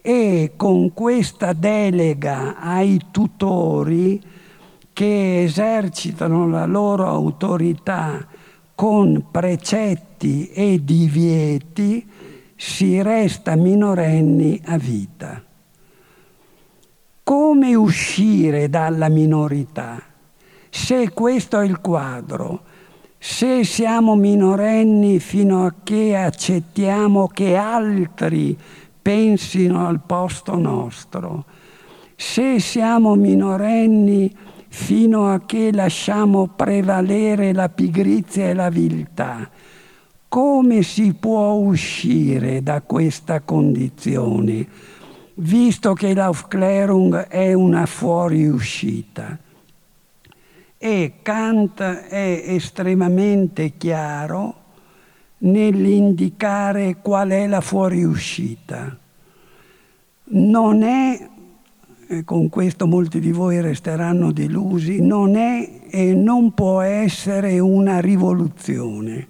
E 0.00 0.52
con 0.56 0.92
questa 0.92 1.52
delega 1.52 2.58
ai 2.58 3.00
tutori 3.10 4.20
che 4.92 5.42
esercitano 5.44 6.48
la 6.48 6.66
loro 6.66 7.06
autorità 7.06 8.26
con 8.74 9.26
precetti 9.30 10.48
e 10.48 10.80
divieti, 10.84 12.06
si 12.56 13.02
resta 13.02 13.56
minorenni 13.56 14.60
a 14.66 14.78
vita. 14.78 15.42
Come 17.22 17.74
uscire 17.74 18.68
dalla 18.68 19.08
minorità? 19.08 20.13
Se 20.76 21.10
questo 21.10 21.60
è 21.60 21.64
il 21.64 21.80
quadro, 21.80 22.62
se 23.16 23.62
siamo 23.62 24.16
minorenni 24.16 25.20
fino 25.20 25.64
a 25.64 25.74
che 25.84 26.16
accettiamo 26.16 27.28
che 27.28 27.54
altri 27.54 28.58
pensino 29.00 29.86
al 29.86 30.00
posto 30.04 30.58
nostro, 30.58 31.44
se 32.16 32.58
siamo 32.58 33.14
minorenni 33.14 34.34
fino 34.68 35.30
a 35.30 35.42
che 35.46 35.70
lasciamo 35.72 36.48
prevalere 36.48 37.52
la 37.54 37.68
pigrizia 37.68 38.48
e 38.48 38.54
la 38.54 38.68
viltà, 38.68 39.48
come 40.28 40.82
si 40.82 41.14
può 41.14 41.52
uscire 41.52 42.64
da 42.64 42.82
questa 42.82 43.42
condizione, 43.42 44.66
visto 45.34 45.92
che 45.92 46.12
l'Aufklärung 46.14 47.28
è 47.28 47.52
una 47.52 47.86
fuoriuscita? 47.86 49.38
E 50.84 51.14
Kant 51.22 51.80
è 51.80 52.44
estremamente 52.46 53.78
chiaro 53.78 54.54
nell'indicare 55.38 56.98
qual 57.00 57.30
è 57.30 57.46
la 57.46 57.62
fuoriuscita. 57.62 58.94
Non 60.24 60.82
è, 60.82 61.28
e 62.08 62.24
con 62.24 62.50
questo 62.50 62.86
molti 62.86 63.18
di 63.18 63.32
voi 63.32 63.62
resteranno 63.62 64.30
delusi, 64.32 65.00
non 65.00 65.36
è 65.36 65.86
e 65.88 66.12
non 66.12 66.52
può 66.52 66.82
essere 66.82 67.58
una 67.58 68.00
rivoluzione 68.00 69.28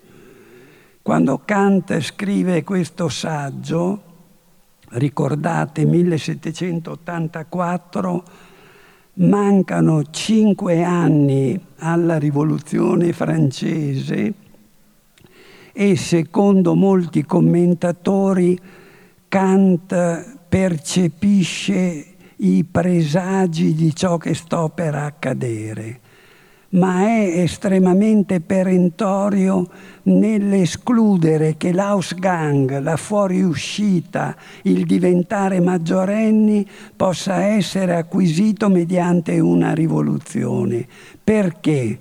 quando 1.05 1.43
Kant 1.45 2.01
scrive 2.01 2.65
questo 2.65 3.11
saggio, 3.11 4.03
ricordate 4.93 5.85
1784, 5.85 8.25
mancano 9.15 10.03
cinque 10.11 10.83
anni 10.83 11.59
alla 11.79 12.19
rivoluzione 12.19 13.13
francese 13.13 14.35
e 15.73 15.97
secondo 15.97 16.75
molti 16.75 17.25
commentatori 17.25 18.59
Kant 19.29 20.37
percepisce 20.49 22.07
i 22.37 22.65
presagi 22.65 23.75
di 23.75 23.95
ciò 23.95 24.17
che 24.19 24.35
sto 24.35 24.71
per 24.75 24.95
accadere 24.95 26.01
ma 26.75 27.07
è 27.07 27.41
estremamente 27.41 28.41
perentorio 28.41 29.69
nell'escludere 30.05 31.57
che 31.57 31.73
l'Ausgang, 31.73 32.81
la 32.81 32.97
fuoriuscita, 32.97 34.37
il 34.63 34.85
diventare 34.85 35.61
maggiorenni 35.61 36.67
possa 36.97 37.43
essere 37.43 37.97
acquisito 37.97 38.69
mediante 38.69 39.39
una 39.39 39.73
rivoluzione. 39.73 40.85
Perché? 41.23 41.97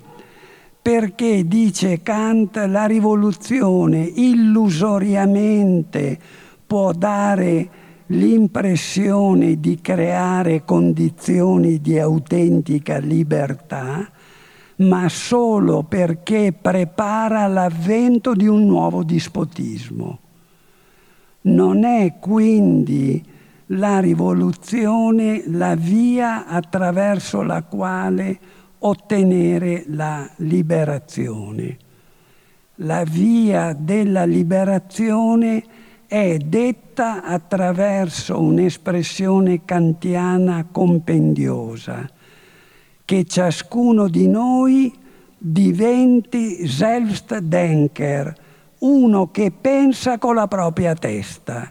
Perché, 0.82 1.46
dice 1.46 2.02
Kant, 2.02 2.56
la 2.56 2.84
rivoluzione 2.84 4.02
illusoriamente 4.02 6.18
può 6.66 6.90
dare 6.92 7.68
l'impressione 8.08 9.60
di 9.60 9.80
creare 9.80 10.64
condizioni 10.64 11.80
di 11.80 11.98
autentica 11.98 12.98
libertà, 12.98 14.06
ma 14.76 15.08
solo 15.08 15.84
perché 15.84 16.52
prepara 16.52 17.46
l'avvento 17.46 18.34
di 18.34 18.46
un 18.46 18.66
nuovo 18.66 19.02
dispotismo. 19.04 20.18
Non 21.42 21.84
è 21.84 22.14
quindi 22.18 23.22
la 23.68 24.00
rivoluzione 24.00 25.44
la 25.46 25.74
via 25.74 26.46
attraverso 26.46 27.42
la 27.42 27.62
quale 27.62 28.38
ottenere 28.78 29.84
la 29.88 30.28
liberazione. 30.36 31.78
La 32.78 33.04
via 33.04 33.74
della 33.78 34.24
liberazione 34.24 35.62
è 36.06 36.36
detta 36.38 37.22
attraverso 37.22 38.40
un'espressione 38.40 39.64
kantiana 39.64 40.66
compendiosa 40.70 42.08
che 43.04 43.24
ciascuno 43.24 44.08
di 44.08 44.28
noi 44.28 44.92
diventi 45.36 46.66
Selbstdenker, 46.66 48.34
uno 48.78 49.30
che 49.30 49.52
pensa 49.52 50.18
con 50.18 50.34
la 50.34 50.48
propria 50.48 50.94
testa, 50.94 51.70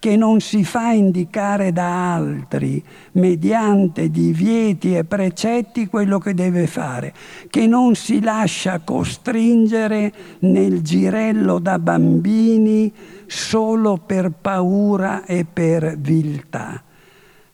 che 0.00 0.16
non 0.16 0.40
si 0.40 0.64
fa 0.64 0.90
indicare 0.90 1.72
da 1.72 2.14
altri 2.14 2.82
mediante 3.12 4.10
divieti 4.10 4.96
e 4.96 5.04
precetti 5.04 5.86
quello 5.86 6.18
che 6.18 6.34
deve 6.34 6.66
fare, 6.66 7.14
che 7.48 7.68
non 7.68 7.94
si 7.94 8.20
lascia 8.20 8.80
costringere 8.80 10.12
nel 10.40 10.82
girello 10.82 11.60
da 11.60 11.78
bambini 11.78 12.92
solo 13.26 13.98
per 14.04 14.32
paura 14.32 15.24
e 15.24 15.44
per 15.44 15.96
viltà. 15.96 16.82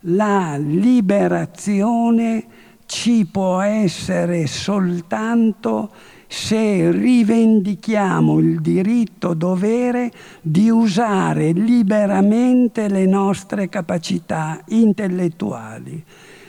La 0.02 0.56
liberazione 0.56 2.46
ci 2.88 3.26
può 3.26 3.60
essere 3.60 4.46
soltanto 4.46 5.90
se 6.26 6.90
rivendichiamo 6.90 8.38
il 8.38 8.62
diritto 8.62 9.34
dovere 9.34 10.10
di 10.40 10.70
usare 10.70 11.52
liberamente 11.52 12.88
le 12.88 13.04
nostre 13.04 13.68
capacità 13.68 14.62
intellettuali. 14.68 16.02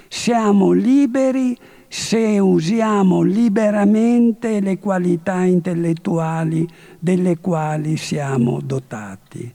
Siamo 0.07 0.71
liberi 0.71 1.57
se 1.89 2.39
usiamo 2.39 3.21
liberamente 3.21 4.61
le 4.61 4.79
qualità 4.79 5.43
intellettuali 5.43 6.65
delle 6.99 7.37
quali 7.39 7.97
siamo 7.97 8.61
dotati. 8.63 9.53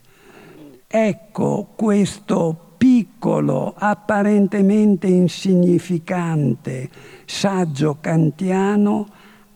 Ecco 0.86 1.70
questo 1.74 2.63
piccolo, 3.04 3.74
apparentemente 3.76 5.06
insignificante 5.06 6.88
saggio 7.26 7.98
kantiano 8.00 9.06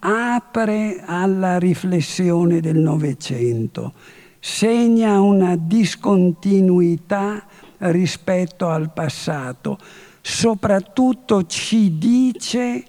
apre 0.00 1.02
alla 1.04 1.58
riflessione 1.58 2.60
del 2.60 2.76
Novecento, 2.76 3.94
segna 4.38 5.20
una 5.20 5.56
discontinuità 5.56 7.42
rispetto 7.78 8.68
al 8.68 8.92
passato, 8.92 9.78
soprattutto 10.20 11.46
ci 11.46 11.96
dice 11.96 12.84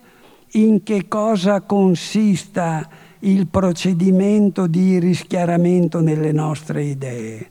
in 0.54 0.84
che 0.84 1.08
cosa 1.08 1.62
consista 1.62 2.88
il 3.20 3.48
procedimento 3.48 4.68
di 4.68 5.00
rischiaramento 5.00 6.00
nelle 6.02 6.32
nostre 6.32 6.84
idee, 6.84 7.48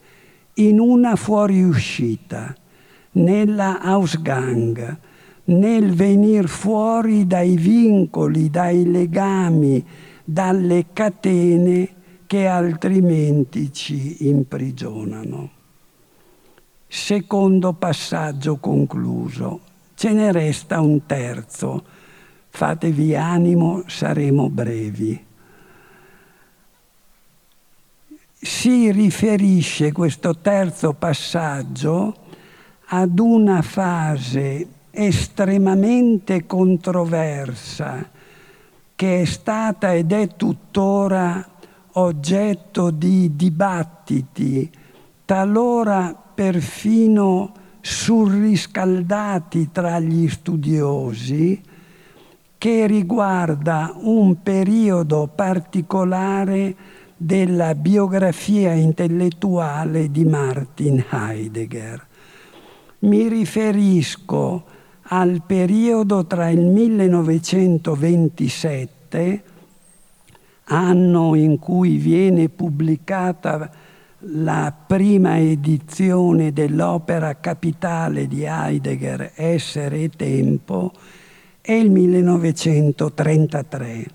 in 0.55 0.79
una 0.79 1.17
fuoriuscita, 1.17 2.55
nella 3.13 3.81
Ausgang, 3.81 4.99
nel 5.45 5.95
venir 5.95 6.47
fuori 6.47 7.27
dai 7.27 7.57
vincoli, 7.57 8.51
dai 8.51 8.85
legami, 8.91 9.85
dalle 10.23 10.87
catene 10.93 11.97
che 12.27 12.47
altrimenti 12.47 13.73
ci 13.73 14.29
imprigionano. 14.29 15.51
Secondo 16.87 17.73
passaggio 17.73 18.57
concluso. 18.57 19.61
Ce 19.95 20.13
ne 20.13 20.31
resta 20.31 20.81
un 20.81 21.07
terzo. 21.07 21.85
Fatevi 22.51 23.17
animo, 23.17 23.85
saremo 23.87 24.49
brevi. 24.51 25.25
Si 28.41 28.93
riferisce 28.93 29.93
questo 29.93 30.37
terzo 30.37 30.93
passaggio 30.93 32.27
ad 32.91 33.19
una 33.19 33.63
fase 33.63 34.67
estremamente 34.91 36.47
controversa 36.47 38.09
che 38.95 39.21
è 39.21 39.25
stata 39.27 39.95
ed 39.95 40.11
è 40.11 40.35
tuttora 40.35 41.47
oggetto 41.93 42.91
di 42.91 43.37
dibattiti, 43.37 44.69
talora 45.25 46.13
perfino 46.35 47.53
surriscaldati 47.81 49.71
tra 49.71 50.01
gli 50.01 50.29
studiosi, 50.29 51.63
che 52.59 52.87
riguarda 52.89 53.95
un 53.95 54.43
periodo 54.43 55.31
particolare 55.33 56.75
della 57.17 57.77
biografia 57.77 58.73
intellettuale 58.73 60.11
di 60.11 60.25
Martin 60.25 61.05
Heidegger. 61.09 62.08
Mi 63.01 63.29
riferisco 63.29 64.65
al 65.03 65.43
periodo 65.47 66.27
tra 66.27 66.49
il 66.49 66.67
1927, 66.67 69.43
anno 70.65 71.37
in 71.37 71.59
cui 71.59 71.97
viene 71.97 72.49
pubblicata 72.49 73.71
la 74.23 74.75
prima 74.87 75.39
edizione 75.39 76.53
dell'opera 76.53 77.39
capitale 77.39 78.27
di 78.27 78.43
Heidegger, 78.45 79.31
Essere 79.37 80.03
e 80.03 80.11
Tempo, 80.11 80.91
e 81.61 81.79
il 81.79 81.91
1933. 81.91 84.07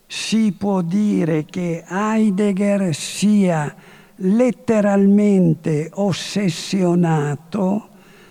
si 0.07 0.53
può 0.53 0.83
dire 0.83 1.45
che 1.47 1.83
Heidegger 1.85 2.95
sia 2.95 3.75
letteralmente 4.15 5.91
ossessionato 5.95 7.89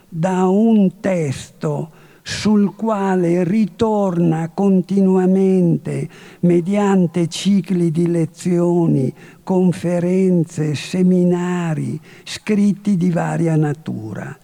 da 0.07 0.47
un 0.47 1.01
testo 1.01 1.91
sul 2.24 2.74
quale 2.74 3.43
ritorna 3.43 4.49
continuamente 4.53 6.07
mediante 6.39 7.28
cicli 7.28 7.91
di 7.91 8.07
lezioni, 8.07 9.13
conferenze, 9.43 10.74
seminari, 10.74 11.99
scritti 12.24 12.95
di 12.95 13.09
varia 13.09 13.57
natura. 13.57 14.36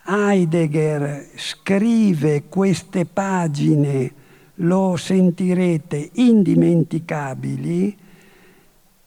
Heidegger 0.05 1.27
scrive 1.35 2.45
queste 2.47 3.05
pagine, 3.05 4.11
lo 4.59 4.95
sentirete, 4.95 6.09
indimenticabili, 6.13 7.95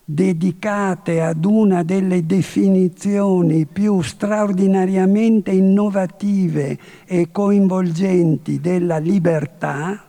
dedicate 0.03 1.21
ad 1.21 1.45
una 1.45 1.83
delle 1.83 2.25
definizioni 2.25 3.65
più 3.65 4.01
straordinariamente 4.01 5.51
innovative 5.51 6.77
e 7.05 7.29
coinvolgenti 7.31 8.59
della 8.59 8.97
libertà, 8.97 10.03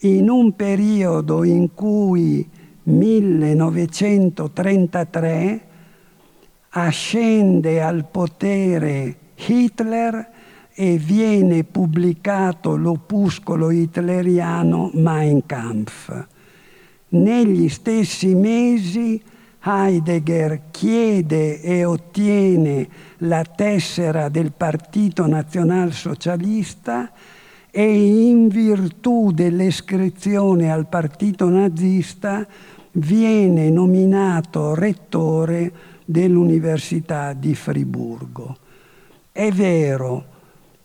in 0.00 0.28
un 0.28 0.56
periodo 0.56 1.44
in 1.44 1.72
cui 1.74 2.46
1933 2.82 5.66
ascende 6.70 7.82
al 7.82 8.06
potere 8.10 9.16
Hitler 9.36 10.31
e 10.74 10.96
viene 10.96 11.64
pubblicato 11.64 12.76
l'opuscolo 12.76 13.70
hitleriano 13.70 14.90
Mein 14.94 15.44
Kampf 15.46 16.30
negli 17.12 17.68
stessi 17.68 18.34
mesi 18.34 19.20
Heidegger 19.64 20.70
chiede 20.70 21.60
e 21.60 21.84
ottiene 21.84 22.88
la 23.18 23.44
tessera 23.44 24.28
del 24.28 24.52
Partito 24.52 25.26
Nazionalsocialista 25.26 27.12
e 27.70 28.28
in 28.28 28.48
virtù 28.48 29.30
dell'iscrizione 29.30 30.70
al 30.70 30.88
partito 30.88 31.48
nazista 31.48 32.46
viene 32.92 33.70
nominato 33.70 34.74
rettore 34.74 35.72
dell'Università 36.04 37.32
di 37.32 37.54
Friburgo. 37.54 38.56
È 39.30 39.50
vero, 39.52 40.24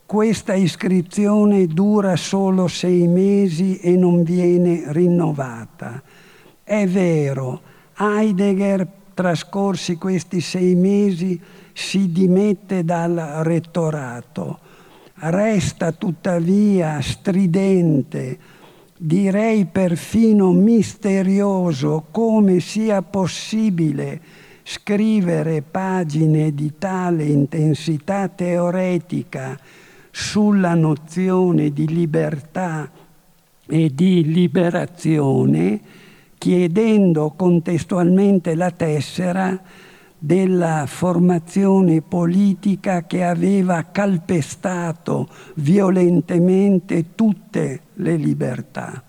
questa 0.07 0.53
iscrizione 0.53 1.67
dura 1.67 2.15
solo 2.15 2.69
sei 2.69 3.07
mesi 3.09 3.77
e 3.77 3.97
non 3.97 4.23
viene 4.23 4.85
rinnovata. 4.87 6.01
È 6.63 6.87
vero, 6.87 7.61
Heidegger, 7.97 8.87
trascorsi 9.13 9.97
questi 9.97 10.39
sei 10.39 10.75
mesi, 10.75 11.37
si 11.73 12.09
dimette 12.09 12.85
dal 12.85 13.15
rettorato. 13.43 14.59
Resta 15.15 15.91
tuttavia 15.91 17.01
stridente, 17.01 18.39
direi 18.95 19.65
perfino 19.65 20.53
misterioso, 20.53 22.05
come 22.11 22.61
sia 22.61 23.01
possibile 23.01 24.21
scrivere 24.63 25.61
pagine 25.63 26.53
di 26.53 26.75
tale 26.77 27.25
intensità 27.25 28.29
teoretica 28.29 29.59
sulla 30.11 30.73
nozione 30.73 31.71
di 31.71 31.87
libertà 31.87 32.89
e 33.67 33.93
di 33.93 34.23
liberazione, 34.23 35.79
chiedendo 36.37 37.33
contestualmente 37.35 38.55
la 38.55 38.71
tessera 38.71 39.61
della 40.19 40.85
formazione 40.87 42.01
politica 42.01 43.05
che 43.05 43.23
aveva 43.23 43.83
calpestato 43.91 45.27
violentemente 45.55 47.13
tutte 47.13 47.81
le 47.95 48.15
libertà. 48.15 49.03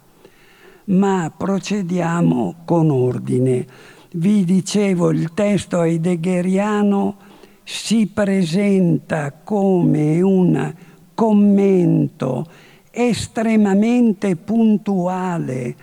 Ma 0.85 1.33
procediamo 1.35 2.57
con 2.65 2.91
ordine. 2.91 3.67
Vi 4.13 4.45
dicevo, 4.45 5.11
il 5.11 5.33
testo 5.35 5.83
heideggeriano 5.83 7.17
si 7.63 8.07
presenta 8.07 9.33
come 9.33 10.21
un 10.23 10.75
commento 11.19 12.47
estremamente 12.93 14.37
puntuale. 14.37 15.75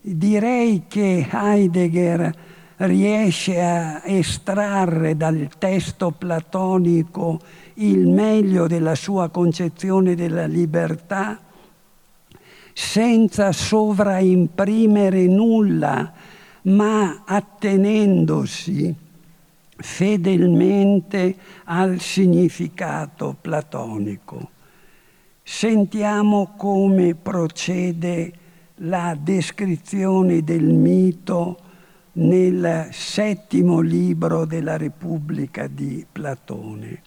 Direi 0.00 0.84
che 0.88 1.28
Heidegger 1.30 2.34
riesce 2.76 3.60
a 3.60 4.00
estrarre 4.06 5.14
dal 5.14 5.50
testo 5.58 6.12
platonico 6.12 7.38
il 7.74 8.08
meglio 8.08 8.66
della 8.66 8.94
sua 8.94 9.28
concezione 9.28 10.14
della 10.14 10.46
libertà 10.46 11.38
senza 12.72 13.52
sovraimprimere 13.52 15.26
nulla, 15.26 16.14
ma 16.62 17.24
attenendosi 17.26 18.94
fedelmente 19.76 21.36
al 21.64 22.00
significato 22.00 23.36
platonico. 23.38 24.56
Sentiamo 25.50 26.52
come 26.56 27.14
procede 27.14 28.32
la 28.76 29.16
descrizione 29.18 30.44
del 30.44 30.62
mito 30.62 31.58
nel 32.12 32.88
settimo 32.92 33.80
libro 33.80 34.44
della 34.44 34.76
Repubblica 34.76 35.66
di 35.66 36.04
Platone. 36.12 37.02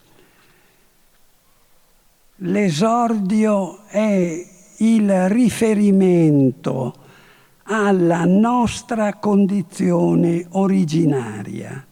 L'esordio 2.38 3.84
è 3.86 4.46
il 4.78 5.30
riferimento 5.30 6.96
alla 7.66 8.26
nostra 8.26 9.14
condizione 9.14 10.48
originaria. 10.50 11.86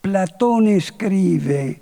Platone 0.00 0.78
scrive, 0.78 1.80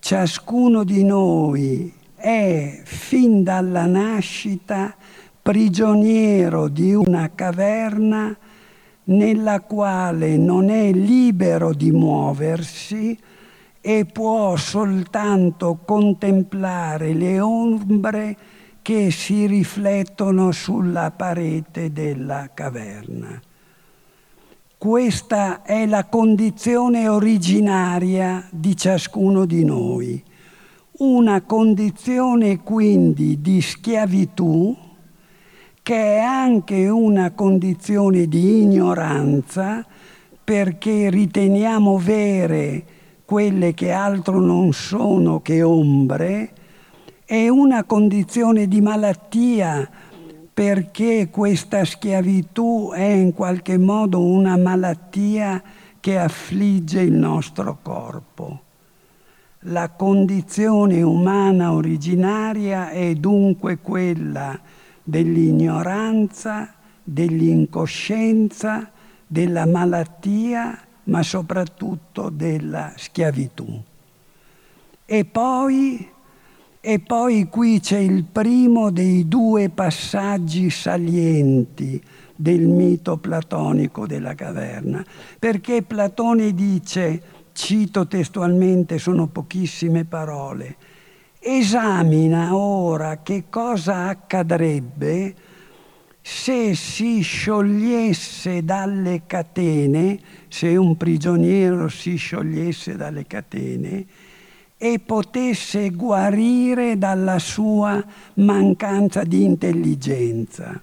ciascuno 0.00 0.82
di 0.82 1.04
noi 1.04 1.95
è 2.16 2.80
fin 2.84 3.42
dalla 3.42 3.86
nascita 3.86 4.94
prigioniero 5.40 6.68
di 6.68 6.92
una 6.92 7.30
caverna 7.34 8.36
nella 9.04 9.60
quale 9.60 10.36
non 10.36 10.70
è 10.70 10.90
libero 10.90 11.72
di 11.72 11.92
muoversi 11.92 13.16
e 13.80 14.04
può 14.04 14.56
soltanto 14.56 15.78
contemplare 15.84 17.12
le 17.12 17.38
ombre 17.38 18.36
che 18.82 19.12
si 19.12 19.46
riflettono 19.46 20.50
sulla 20.50 21.12
parete 21.12 21.92
della 21.92 22.50
caverna. 22.52 23.40
Questa 24.78 25.62
è 25.62 25.86
la 25.86 26.04
condizione 26.04 27.08
originaria 27.08 28.46
di 28.50 28.76
ciascuno 28.76 29.44
di 29.44 29.64
noi, 29.64 30.22
una 30.98 31.42
condizione 31.42 32.62
quindi 32.62 33.42
di 33.42 33.60
schiavitù 33.60 34.74
che 35.82 36.16
è 36.16 36.18
anche 36.18 36.88
una 36.88 37.32
condizione 37.32 38.26
di 38.26 38.62
ignoranza 38.62 39.84
perché 40.42 41.10
riteniamo 41.10 41.98
vere 41.98 42.84
quelle 43.26 43.74
che 43.74 43.90
altro 43.90 44.40
non 44.40 44.72
sono 44.72 45.42
che 45.42 45.62
ombre, 45.62 46.52
è 47.24 47.48
una 47.48 47.84
condizione 47.84 48.66
di 48.66 48.80
malattia 48.80 49.90
perché 50.54 51.28
questa 51.30 51.84
schiavitù 51.84 52.92
è 52.94 53.04
in 53.04 53.34
qualche 53.34 53.76
modo 53.76 54.20
una 54.20 54.56
malattia 54.56 55.62
che 56.00 56.18
affligge 56.18 57.00
il 57.00 57.12
nostro 57.12 57.78
corpo. 57.82 58.65
La 59.68 59.88
condizione 59.90 61.02
umana 61.02 61.72
originaria 61.72 62.90
è 62.90 63.14
dunque 63.14 63.78
quella 63.78 64.56
dell'ignoranza, 65.02 66.72
dell'incoscienza, 67.02 68.88
della 69.26 69.66
malattia, 69.66 70.78
ma 71.04 71.20
soprattutto 71.24 72.30
della 72.30 72.92
schiavitù. 72.94 73.82
E 75.04 75.24
poi, 75.24 76.10
e 76.80 76.98
poi 77.00 77.48
qui 77.48 77.80
c'è 77.80 77.98
il 77.98 78.22
primo 78.22 78.92
dei 78.92 79.26
due 79.26 79.68
passaggi 79.70 80.70
salienti 80.70 82.00
del 82.36 82.68
mito 82.68 83.16
platonico 83.16 84.06
della 84.06 84.36
caverna, 84.36 85.04
perché 85.40 85.82
Platone 85.82 86.54
dice, 86.54 87.20
cito 87.56 88.06
testualmente, 88.06 88.98
sono 88.98 89.28
pochissime 89.28 90.04
parole, 90.04 90.76
esamina 91.40 92.54
ora 92.54 93.22
che 93.22 93.44
cosa 93.48 94.08
accadrebbe 94.08 95.34
se 96.20 96.74
si 96.74 97.22
sciogliesse 97.22 98.62
dalle 98.62 99.22
catene, 99.26 100.18
se 100.48 100.76
un 100.76 100.96
prigioniero 100.98 101.88
si 101.88 102.16
sciogliesse 102.16 102.94
dalle 102.94 103.26
catene 103.26 104.06
e 104.76 104.98
potesse 104.98 105.90
guarire 105.90 106.98
dalla 106.98 107.38
sua 107.38 108.04
mancanza 108.34 109.24
di 109.24 109.44
intelligenza. 109.44 110.78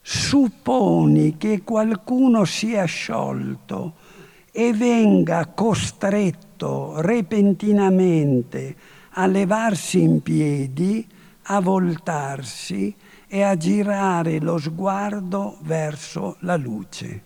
Supponi 0.00 1.36
che 1.36 1.62
qualcuno 1.64 2.44
sia 2.44 2.84
sciolto 2.84 3.94
e 4.58 4.72
venga 4.72 5.46
costretto 5.54 7.00
repentinamente 7.00 8.74
a 9.10 9.26
levarsi 9.28 10.02
in 10.02 10.20
piedi, 10.20 11.06
a 11.42 11.60
voltarsi 11.60 12.92
e 13.28 13.42
a 13.42 13.56
girare 13.56 14.40
lo 14.40 14.58
sguardo 14.58 15.58
verso 15.60 16.38
la 16.40 16.56
luce. 16.56 17.22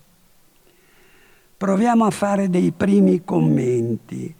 Proviamo 1.56 2.04
a 2.04 2.10
fare 2.10 2.50
dei 2.50 2.70
primi 2.70 3.24
commenti. 3.24 4.34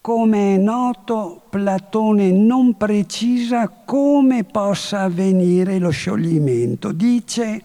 Come 0.00 0.56
è 0.56 0.58
noto, 0.58 1.42
Platone 1.50 2.32
non 2.32 2.76
precisa 2.76 3.68
come 3.68 4.42
possa 4.42 5.02
avvenire 5.02 5.78
lo 5.78 5.90
scioglimento. 5.90 6.90
Dice, 6.90 7.62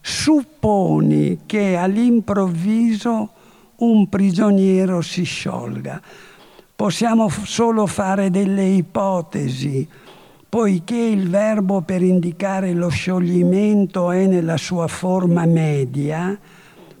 supponi 0.00 1.40
che 1.44 1.76
all'improvviso 1.76 3.32
un 3.78 4.08
prigioniero 4.08 5.00
si 5.02 5.24
sciolga. 5.24 6.00
Possiamo 6.74 7.28
solo 7.28 7.86
fare 7.86 8.30
delle 8.30 8.64
ipotesi, 8.64 9.86
poiché 10.48 10.96
il 10.96 11.28
verbo 11.28 11.80
per 11.82 12.02
indicare 12.02 12.72
lo 12.72 12.88
scioglimento 12.88 14.10
è 14.10 14.26
nella 14.26 14.56
sua 14.56 14.86
forma 14.86 15.44
media, 15.46 16.38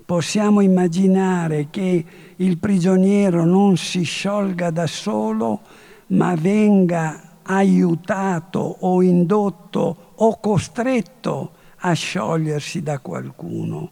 possiamo 0.04 0.60
immaginare 0.60 1.68
che 1.70 2.04
il 2.36 2.58
prigioniero 2.58 3.44
non 3.44 3.76
si 3.76 4.02
sciolga 4.02 4.70
da 4.70 4.86
solo, 4.86 5.60
ma 6.08 6.34
venga 6.34 7.38
aiutato 7.42 8.76
o 8.80 9.02
indotto 9.02 9.96
o 10.14 10.38
costretto 10.40 11.50
a 11.78 11.92
sciogliersi 11.92 12.82
da 12.82 12.98
qualcuno. 12.98 13.90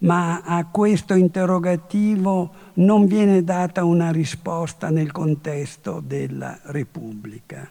Ma 0.00 0.42
a 0.42 0.66
questo 0.66 1.14
interrogativo 1.14 2.50
non 2.74 3.06
viene 3.06 3.44
data 3.44 3.84
una 3.84 4.10
risposta 4.10 4.88
nel 4.88 5.12
contesto 5.12 6.02
della 6.04 6.58
Repubblica. 6.64 7.68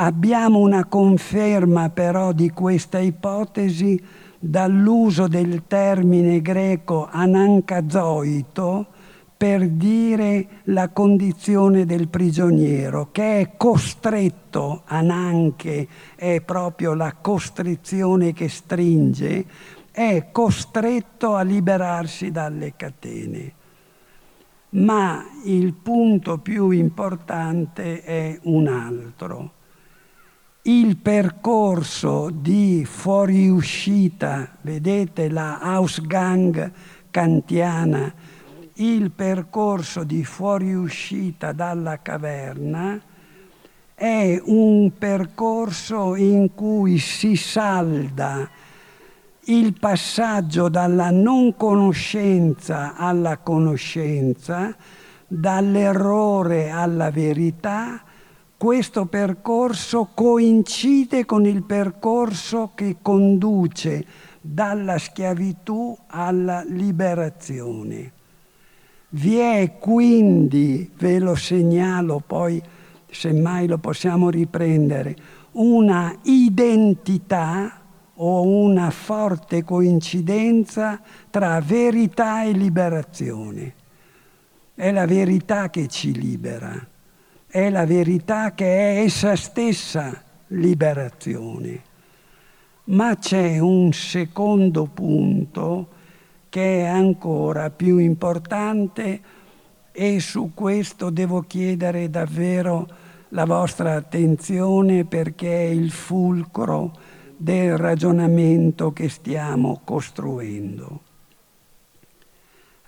Abbiamo 0.00 0.58
una 0.58 0.84
conferma 0.84 1.90
però 1.90 2.32
di 2.32 2.50
questa 2.50 2.98
ipotesi 2.98 4.00
dall'uso 4.38 5.26
del 5.26 5.64
termine 5.66 6.40
greco 6.40 7.08
anancazoito 7.10 8.86
per 9.36 9.68
dire 9.68 10.46
la 10.64 10.88
condizione 10.88 11.84
del 11.84 12.08
prigioniero, 12.08 13.10
che 13.12 13.40
è 13.40 13.50
costretto, 13.56 14.82
ananche 14.86 15.86
è 16.16 16.40
proprio 16.40 16.94
la 16.94 17.14
costrizione 17.20 18.32
che 18.32 18.48
stringe, 18.48 19.44
è 19.98 20.28
costretto 20.30 21.34
a 21.34 21.42
liberarsi 21.42 22.30
dalle 22.30 22.74
catene. 22.76 23.52
Ma 24.70 25.24
il 25.44 25.72
punto 25.72 26.38
più 26.38 26.70
importante 26.70 28.04
è 28.04 28.38
un 28.44 28.68
altro 28.68 29.56
il 30.68 30.98
percorso 30.98 32.28
di 32.30 32.84
fuoriuscita, 32.84 34.56
vedete 34.60 35.30
la 35.30 35.60
Ausgang 35.60 36.70
kantiana, 37.10 38.12
il 38.74 39.10
percorso 39.10 40.04
di 40.04 40.24
fuoriuscita 40.24 41.52
dalla 41.52 42.02
caverna 42.02 43.00
è 43.94 44.40
un 44.44 44.92
percorso 44.96 46.14
in 46.14 46.54
cui 46.54 46.98
si 46.98 47.34
salda 47.34 48.48
il 49.48 49.78
passaggio 49.78 50.68
dalla 50.68 51.10
non 51.10 51.56
conoscenza 51.56 52.94
alla 52.96 53.38
conoscenza, 53.38 54.76
dall'errore 55.26 56.70
alla 56.70 57.10
verità, 57.10 58.02
questo 58.58 59.06
percorso 59.06 60.10
coincide 60.12 61.24
con 61.24 61.46
il 61.46 61.62
percorso 61.62 62.72
che 62.74 62.96
conduce 63.00 64.04
dalla 64.40 64.98
schiavitù 64.98 65.96
alla 66.08 66.62
liberazione. 66.66 68.12
Vi 69.10 69.36
è 69.36 69.78
quindi, 69.78 70.90
ve 70.98 71.18
lo 71.18 71.34
segnalo 71.34 72.22
poi, 72.26 72.60
semmai 73.10 73.66
lo 73.66 73.78
possiamo 73.78 74.28
riprendere, 74.28 75.16
una 75.52 76.14
identità 76.24 77.77
o 78.20 78.42
una 78.42 78.90
forte 78.90 79.64
coincidenza 79.64 81.00
tra 81.30 81.60
verità 81.60 82.44
e 82.44 82.52
liberazione. 82.52 83.74
È 84.74 84.90
la 84.92 85.06
verità 85.06 85.70
che 85.70 85.88
ci 85.88 86.12
libera 86.12 86.96
è 87.50 87.70
la 87.70 87.86
verità 87.86 88.52
che 88.52 88.66
è 88.66 89.02
essa 89.02 89.34
stessa 89.34 90.22
liberazione. 90.48 91.82
Ma 92.84 93.16
c'è 93.16 93.58
un 93.58 93.92
secondo 93.92 94.84
punto 94.84 95.88
che 96.50 96.82
è 96.82 96.86
ancora 96.86 97.70
più 97.70 97.96
importante 97.98 99.20
e 99.92 100.20
su 100.20 100.52
questo 100.54 101.08
devo 101.08 101.40
chiedere 101.40 102.10
davvero 102.10 102.86
la 103.30 103.46
vostra 103.46 103.94
attenzione 103.94 105.06
perché 105.06 105.50
è 105.50 105.70
il 105.70 105.90
fulcro 105.90 106.92
del 107.40 107.78
ragionamento 107.78 108.92
che 108.92 109.08
stiamo 109.08 109.80
costruendo. 109.84 111.02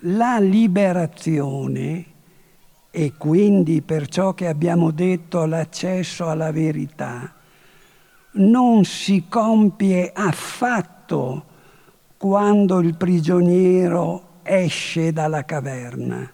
La 0.04 0.38
liberazione 0.40 2.04
e 2.90 3.12
quindi 3.16 3.80
per 3.80 4.08
ciò 4.08 4.34
che 4.34 4.48
abbiamo 4.48 4.90
detto 4.90 5.44
l'accesso 5.44 6.28
alla 6.28 6.50
verità 6.50 7.32
non 8.32 8.84
si 8.84 9.26
compie 9.28 10.10
affatto 10.12 11.44
quando 12.16 12.80
il 12.80 12.96
prigioniero 12.96 14.40
esce 14.42 15.12
dalla 15.12 15.44
caverna. 15.44 16.28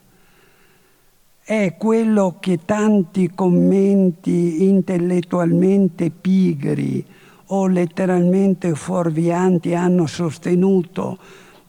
È 1.43 1.75
quello 1.77 2.39
che 2.41 2.65
tanti 2.65 3.31
commenti 3.35 4.65
intellettualmente 4.65 6.11
pigri 6.11 7.05
o 7.47 7.67
letteralmente 7.67 8.75
fuorvianti 8.75 9.75
hanno 9.75 10.07
sostenuto 10.07 11.19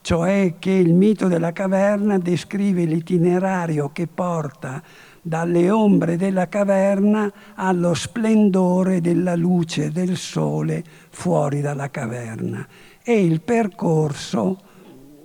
cioè 0.07 0.53
che 0.57 0.71
il 0.71 0.93
mito 0.93 1.27
della 1.27 1.51
caverna 1.51 2.17
descrive 2.17 2.85
l'itinerario 2.85 3.89
che 3.91 4.07
porta 4.07 4.81
dalle 5.21 5.69
ombre 5.69 6.15
della 6.15 6.47
caverna 6.47 7.29
allo 7.55 7.93
splendore 7.93 9.01
della 9.01 9.35
luce 9.35 9.91
del 9.91 10.15
sole 10.15 10.81
fuori 11.09 11.59
dalla 11.59 11.91
caverna. 11.91 12.65
E 13.03 13.21
il 13.21 13.41
percorso 13.41 14.57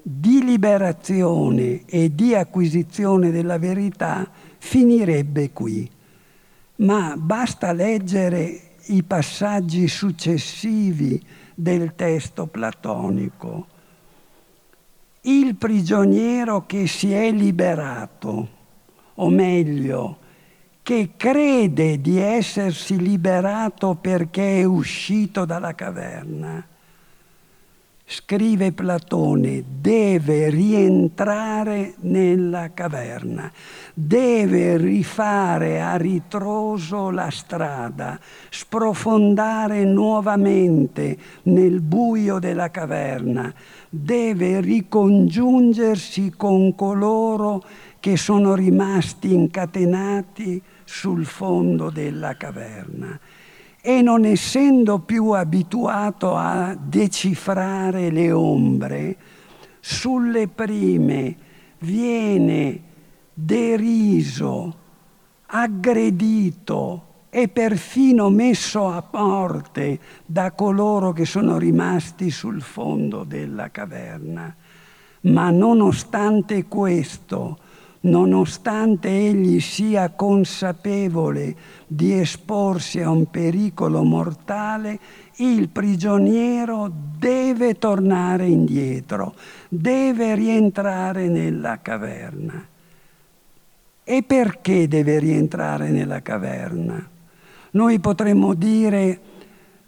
di 0.03 0.43
liberazione 0.43 1.83
e 1.87 2.13
di 2.13 2.35
acquisizione 2.35 3.31
della 3.31 3.59
verità 3.59 4.29
finirebbe 4.59 5.53
qui. 5.53 5.89
Ma 6.79 7.15
basta 7.17 7.73
leggere 7.73 8.72
i 8.87 9.03
passaggi 9.03 9.89
successivi 9.89 11.21
del 11.55 11.95
testo 11.95 12.47
platonico. 12.47 13.67
Il 15.23 15.55
prigioniero 15.55 16.67
che 16.67 16.87
si 16.87 17.13
è 17.13 17.31
liberato, 17.31 18.49
o 19.15 19.31
meglio, 19.31 20.19
che 20.83 21.13
crede 21.17 22.01
di 22.01 22.19
essersi 22.19 22.97
liberato 22.99 23.95
perché 23.95 24.61
è 24.61 24.65
uscito 24.65 25.45
dalla 25.45 25.75
caverna, 25.75 26.67
scrive 28.13 28.73
Platone, 28.73 29.65
deve 29.81 30.51
rientrare 30.51 31.95
nella 32.01 32.75
caverna, 32.75 33.51
deve 33.95 34.77
rifare 34.77 35.81
a 35.81 35.97
ritroso 35.97 37.09
la 37.09 37.31
strada, 37.31 38.21
sprofondare 38.51 39.85
nuovamente 39.85 41.17
nel 41.45 41.81
buio 41.81 42.39
della 42.39 42.71
caverna, 42.71 43.51
deve 43.89 44.61
ricongiungersi 44.61 46.35
con 46.37 46.75
coloro 46.75 47.65
che 47.99 48.19
sono 48.19 48.55
rimasti 48.55 49.33
incatenati 49.33 50.61
sul 50.85 51.25
fondo 51.25 51.89
della 51.89 52.37
caverna 52.37 53.19
e 53.85 54.01
non 54.01 54.25
essendo 54.25 55.01
più 55.01 55.31
abituato 55.31 56.37
a 56.37 56.77
decifrare 56.81 58.11
le 58.11 58.31
ombre, 58.31 59.17
sulle 59.81 60.47
prime 60.47 61.37
viene 61.81 62.81
deriso, 63.35 64.75
aggredito 65.47 67.07
e 67.29 67.49
perfino 67.49 68.31
messo 68.31 68.87
a 68.87 69.05
morte 69.11 69.99
da 70.25 70.53
coloro 70.53 71.13
che 71.13 71.25
sono 71.25 71.59
rimasti 71.59 72.31
sul 72.31 72.63
fondo 72.63 73.25
della 73.25 73.73
caverna. 73.73 74.55
Ma 75.23 75.51
nonostante 75.51 76.67
questo, 76.67 77.59
nonostante 78.01 79.09
egli 79.09 79.61
sia 79.61 80.11
consapevole 80.11 81.57
di 81.95 82.19
esporsi 82.19 83.01
a 83.01 83.11
un 83.11 83.31
pericolo 83.31 84.03
mortale, 84.03 84.99
il 85.37 85.69
prigioniero 85.69 86.91
deve 87.19 87.79
tornare 87.79 88.47
indietro, 88.47 89.35
deve 89.69 90.35
rientrare 90.35 91.29
nella 91.29 91.81
caverna. 91.81 92.67
E 94.05 94.23
perché 94.23 94.89
deve 94.89 95.19
rientrare 95.19 95.91
nella 95.91 96.23
caverna? 96.23 97.09
Noi 97.73 97.99
potremmo 98.01 98.55
dire 98.55 99.19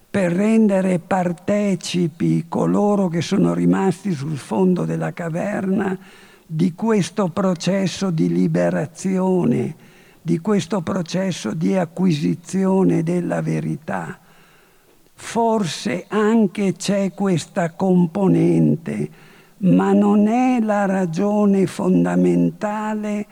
per 0.09 0.33
rendere 0.33 1.01
partecipi 1.01 2.47
coloro 2.49 3.09
che 3.09 3.21
sono 3.21 3.53
rimasti 3.53 4.13
sul 4.13 4.37
fondo 4.37 4.85
della 4.85 5.13
caverna 5.13 5.99
di 6.47 6.73
questo 6.75 7.29
processo 7.31 8.11
di 8.11 8.29
liberazione, 8.29 9.75
di 10.27 10.39
questo 10.39 10.81
processo 10.81 11.53
di 11.53 11.77
acquisizione 11.77 13.03
della 13.03 13.43
verità. 13.43 14.19
Forse 15.13 16.07
anche 16.09 16.73
c'è 16.73 17.13
questa 17.13 17.73
componente, 17.73 19.11
ma 19.59 19.93
non 19.93 20.27
è 20.27 20.61
la 20.61 20.87
ragione 20.87 21.67
fondamentale 21.67 23.27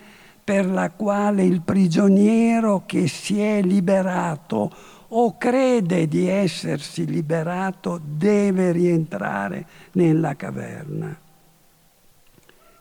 per 0.44 0.66
la 0.66 0.90
quale 0.90 1.44
il 1.44 1.62
prigioniero 1.62 2.82
che 2.84 3.08
si 3.08 3.40
è 3.40 3.62
liberato 3.62 4.70
o 5.08 5.38
crede 5.38 6.06
di 6.08 6.28
essersi 6.28 7.06
liberato 7.06 7.98
deve 8.04 8.70
rientrare 8.70 9.66
nella 9.92 10.36
caverna. 10.36 11.18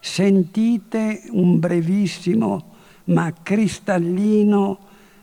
Sentite 0.01 1.21
un 1.29 1.59
brevissimo 1.59 2.70
ma 3.11 3.33
cristallino 3.41 4.77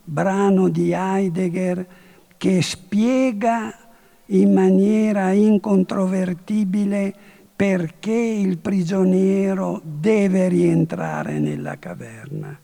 brano 0.05 0.69
di 0.69 0.93
Heidegger 0.93 1.87
che 2.37 2.63
spiega 2.63 3.75
in 4.27 4.53
maniera 4.53 5.33
incontrovertibile 5.33 7.15
perché 7.57 8.13
il 8.13 8.59
prigioniero 8.59 9.81
deve 9.83 10.49
rientrare 10.49 11.39
nella 11.39 11.79
caverna. 11.79 12.57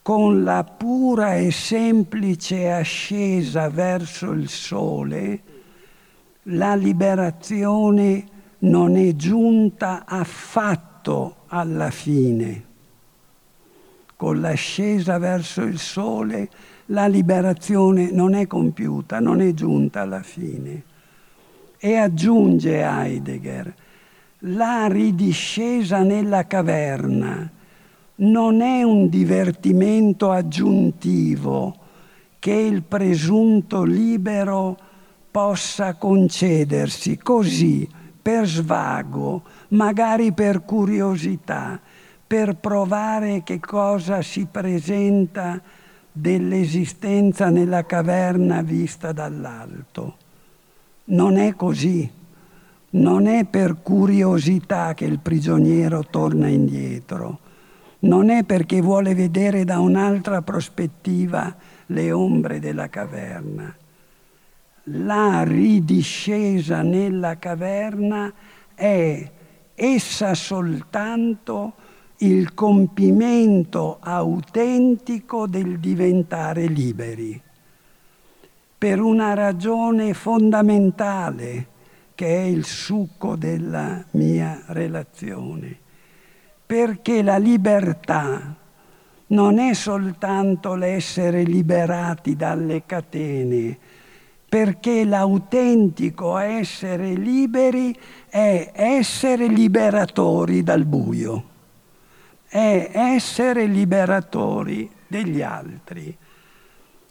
Con 0.00 0.42
la 0.42 0.64
pura 0.64 1.36
e 1.36 1.50
semplice 1.50 2.72
ascesa 2.72 3.68
verso 3.68 4.30
il 4.30 4.48
sole, 4.48 5.42
la 6.44 6.74
liberazione 6.74 8.26
non 8.60 8.96
è 8.96 9.14
giunta 9.14 10.04
affatto 10.06 11.44
alla 11.48 11.90
fine 11.90 12.67
con 14.18 14.40
l'ascesa 14.40 15.16
verso 15.18 15.62
il 15.62 15.78
sole, 15.78 16.50
la 16.86 17.06
liberazione 17.06 18.10
non 18.10 18.34
è 18.34 18.48
compiuta, 18.48 19.20
non 19.20 19.40
è 19.40 19.54
giunta 19.54 20.00
alla 20.00 20.24
fine. 20.24 20.82
E 21.78 21.94
aggiunge 21.94 22.82
Heidegger, 22.82 23.72
la 24.40 24.88
ridiscesa 24.88 26.02
nella 26.02 26.48
caverna 26.48 27.48
non 28.16 28.60
è 28.60 28.82
un 28.82 29.08
divertimento 29.08 30.32
aggiuntivo 30.32 31.76
che 32.40 32.54
il 32.54 32.82
presunto 32.82 33.84
libero 33.84 34.76
possa 35.30 35.94
concedersi 35.94 37.18
così, 37.18 37.88
per 38.20 38.48
svago, 38.48 39.42
magari 39.68 40.32
per 40.32 40.64
curiosità, 40.64 41.80
per 42.28 42.56
provare 42.56 43.42
che 43.42 43.58
cosa 43.58 44.20
si 44.20 44.46
presenta 44.50 45.58
dell'esistenza 46.12 47.48
nella 47.48 47.86
caverna 47.86 48.60
vista 48.60 49.12
dall'alto. 49.12 50.16
Non 51.04 51.38
è 51.38 51.54
così. 51.54 52.08
Non 52.90 53.26
è 53.26 53.46
per 53.46 53.78
curiosità 53.82 54.92
che 54.92 55.06
il 55.06 55.20
prigioniero 55.20 56.04
torna 56.04 56.48
indietro. 56.48 57.38
Non 58.00 58.28
è 58.28 58.44
perché 58.44 58.82
vuole 58.82 59.14
vedere 59.14 59.64
da 59.64 59.80
un'altra 59.80 60.42
prospettiva 60.42 61.56
le 61.86 62.12
ombre 62.12 62.60
della 62.60 62.88
caverna. 62.88 63.74
La 64.84 65.42
ridiscesa 65.44 66.82
nella 66.82 67.38
caverna 67.38 68.30
è 68.74 69.30
essa 69.74 70.34
soltanto 70.34 71.72
il 72.20 72.52
compimento 72.52 73.98
autentico 74.00 75.46
del 75.46 75.78
diventare 75.78 76.66
liberi, 76.66 77.40
per 78.76 79.00
una 79.00 79.34
ragione 79.34 80.14
fondamentale 80.14 81.66
che 82.16 82.26
è 82.26 82.40
il 82.40 82.64
succo 82.64 83.36
della 83.36 84.04
mia 84.12 84.64
relazione, 84.66 85.78
perché 86.66 87.22
la 87.22 87.36
libertà 87.36 88.56
non 89.28 89.60
è 89.60 89.72
soltanto 89.72 90.74
l'essere 90.74 91.44
liberati 91.44 92.34
dalle 92.34 92.82
catene, 92.84 93.78
perché 94.48 95.04
l'autentico 95.04 96.36
essere 96.36 97.12
liberi 97.12 97.96
è 98.28 98.72
essere 98.74 99.46
liberatori 99.46 100.64
dal 100.64 100.84
buio 100.84 101.47
è 102.48 102.90
essere 102.92 103.66
liberatori 103.66 104.90
degli 105.06 105.42
altri. 105.42 106.16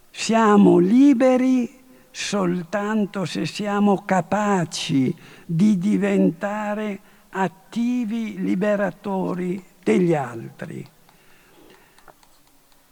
Siamo 0.09 0.79
liberi 0.79 1.69
soltanto 2.09 3.25
se 3.25 3.45
siamo 3.45 4.03
capaci 4.03 5.15
di 5.45 5.77
diventare 5.77 6.99
attivi 7.29 8.41
liberatori 8.41 9.63
degli 9.83 10.15
altri. 10.15 10.85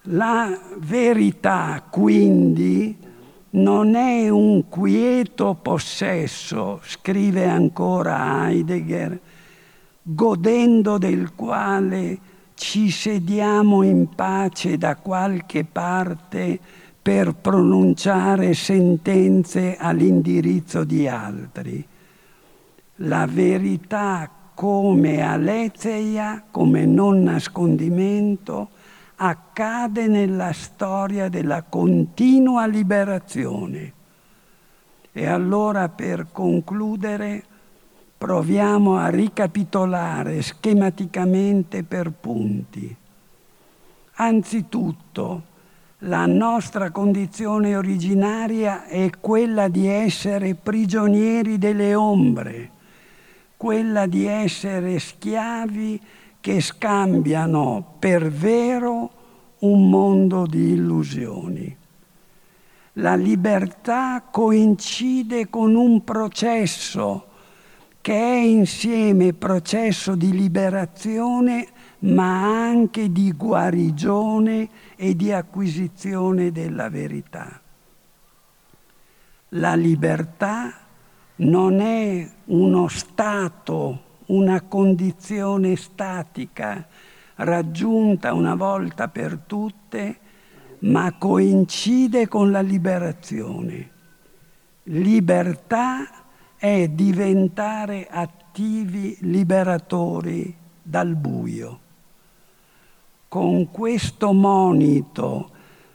La 0.09 0.55
verità 0.77 1.83
quindi 1.89 2.95
non 3.51 3.95
è 3.95 4.29
un 4.29 4.69
quieto 4.69 5.57
possesso, 5.59 6.79
scrive 6.83 7.49
ancora 7.49 8.47
Heidegger, 8.47 9.19
godendo 10.03 10.99
del 10.99 11.33
quale 11.33 12.19
ci 12.55 12.89
sediamo 12.89 13.83
in 13.83 14.09
pace 14.15 14.77
da 14.77 14.95
qualche 14.95 15.65
parte 15.65 16.59
per 17.01 17.35
pronunciare 17.35 18.53
sentenze 18.53 19.77
all'indirizzo 19.77 20.83
di 20.83 21.07
altri. 21.07 21.85
La 22.99 23.27
verità 23.27 24.29
come 24.55 25.21
aletheia, 25.21 26.45
come 26.49 26.85
non 26.85 27.21
nascondimento, 27.21 28.69
accade 29.17 30.07
nella 30.07 30.53
storia 30.53 31.29
della 31.29 31.63
continua 31.63 32.65
liberazione. 32.65 33.93
E 35.11 35.25
allora 35.27 35.89
per 35.89 36.27
concludere 36.31 37.43
proviamo 38.25 38.97
a 38.97 39.09
ricapitolare 39.09 40.41
schematicamente 40.41 41.83
per 41.83 42.09
punti. 42.09 42.95
Anzitutto, 44.13 45.43
la 45.99 46.25
nostra 46.25 46.89
condizione 46.89 47.75
originaria 47.75 48.87
è 48.87 49.11
quella 49.19 49.67
di 49.67 49.85
essere 49.85 50.55
prigionieri 50.55 51.59
delle 51.59 51.93
ombre, 51.93 52.71
quella 53.57 54.07
di 54.07 54.25
essere 54.25 54.97
schiavi 54.97 56.01
che 56.41 56.61
scambiano 56.61 57.93
per 57.99 58.31
vero 58.31 59.11
un 59.59 59.87
mondo 59.87 60.47
di 60.47 60.71
illusioni. 60.71 61.77
La 62.93 63.13
libertà 63.13 64.23
coincide 64.31 65.47
con 65.47 65.75
un 65.75 66.03
processo 66.03 67.33
che 68.05 68.13
è 68.13 68.35
insieme 68.35 69.33
processo 69.33 70.13
di 70.13 70.31
liberazione 70.31 71.67
ma 72.01 72.67
anche 72.67 73.11
di 73.11 73.31
guarigione 73.31 74.69
e 74.95 75.15
di 75.15 75.31
acquisizione 75.31 76.51
della 76.51 76.87
verità. 76.89 77.59
La 79.49 79.73
libertà 79.73 80.71
non 81.37 81.79
è 81.79 82.29
uno 82.45 82.87
stato, 82.89 84.01
una 84.27 84.61
condizione 84.61 85.75
statica 85.75 86.87
raggiunta 87.37 88.33
una 88.33 88.53
volta 88.53 89.07
per 89.07 89.39
tutte, 89.47 90.19
ma 90.81 91.11
coincide 91.17 92.27
con 92.27 92.51
la 92.51 92.61
liberazione. 92.61 93.89
Libertà 94.83 96.14
è 96.65 96.87
diventare 96.87 98.07
attivi 98.09 99.15
liberatori 99.19 100.51
dal 100.81 101.15
buio. 101.15 101.79
Con 103.27 103.69
questo 103.69 104.33
monito 104.33 105.51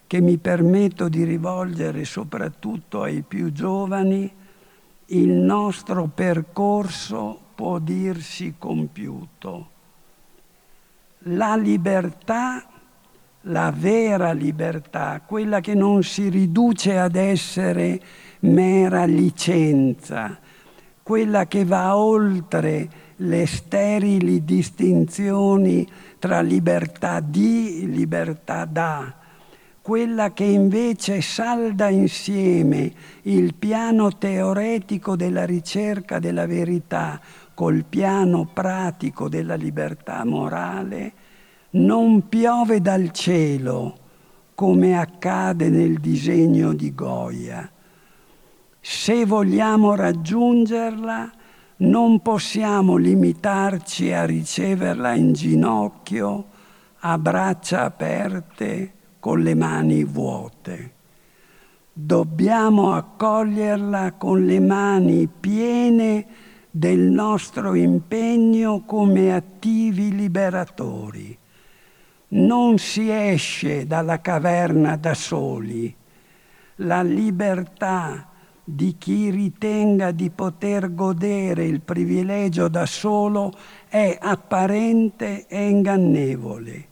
che 0.06 0.20
mi 0.20 0.38
permetto 0.38 1.08
di 1.08 1.24
rivolgere 1.24 2.04
soprattutto 2.04 3.02
ai 3.02 3.22
più 3.22 3.50
giovani, 3.50 4.32
il 5.06 5.30
nostro 5.30 6.06
percorso 6.06 7.36
può 7.56 7.80
dirsi 7.80 8.54
compiuto. 8.56 9.70
La 11.24 11.56
libertà, 11.56 12.64
la 13.42 13.72
vera 13.74 14.30
libertà, 14.30 15.20
quella 15.26 15.58
che 15.58 15.74
non 15.74 16.04
si 16.04 16.28
riduce 16.28 16.96
ad 16.96 17.16
essere 17.16 18.00
mera 18.40 19.04
licenza, 19.04 20.38
quella 21.10 21.48
che 21.48 21.64
va 21.64 21.96
oltre 21.96 22.88
le 23.16 23.44
sterili 23.44 24.44
distinzioni 24.44 25.84
tra 26.20 26.40
libertà 26.40 27.18
di 27.18 27.82
e 27.82 27.86
libertà 27.86 28.64
da, 28.64 29.12
quella 29.82 30.32
che 30.32 30.44
invece 30.44 31.20
salda 31.20 31.88
insieme 31.88 32.92
il 33.22 33.54
piano 33.54 34.18
teoretico 34.18 35.16
della 35.16 35.44
ricerca 35.44 36.20
della 36.20 36.46
verità 36.46 37.20
col 37.54 37.84
piano 37.88 38.48
pratico 38.54 39.28
della 39.28 39.56
libertà 39.56 40.24
morale, 40.24 41.12
non 41.70 42.28
piove 42.28 42.80
dal 42.80 43.10
cielo 43.10 43.98
come 44.54 44.96
accade 44.96 45.70
nel 45.70 45.98
disegno 45.98 46.72
di 46.72 46.94
Goya. 46.94 47.68
Se 48.80 49.26
vogliamo 49.26 49.94
raggiungerla, 49.94 51.30
non 51.76 52.20
possiamo 52.20 52.96
limitarci 52.96 54.12
a 54.12 54.24
riceverla 54.24 55.14
in 55.14 55.34
ginocchio, 55.34 56.46
a 57.00 57.18
braccia 57.18 57.84
aperte, 57.84 58.92
con 59.20 59.42
le 59.42 59.54
mani 59.54 60.02
vuote. 60.04 60.92
Dobbiamo 61.92 62.94
accoglierla 62.94 64.12
con 64.12 64.46
le 64.46 64.60
mani 64.60 65.28
piene 65.28 66.26
del 66.70 67.00
nostro 67.00 67.74
impegno 67.74 68.84
come 68.86 69.34
attivi 69.34 70.14
liberatori. 70.14 71.36
Non 72.28 72.78
si 72.78 73.10
esce 73.10 73.86
dalla 73.86 74.22
caverna 74.22 74.96
da 74.96 75.12
soli. 75.12 75.94
La 76.76 77.02
libertà 77.02 78.29
di 78.74 78.96
chi 78.98 79.30
ritenga 79.30 80.10
di 80.10 80.30
poter 80.30 80.94
godere 80.94 81.64
il 81.64 81.80
privilegio 81.80 82.68
da 82.68 82.86
solo 82.86 83.52
è 83.88 84.16
apparente 84.20 85.46
e 85.46 85.68
ingannevole. 85.68 86.86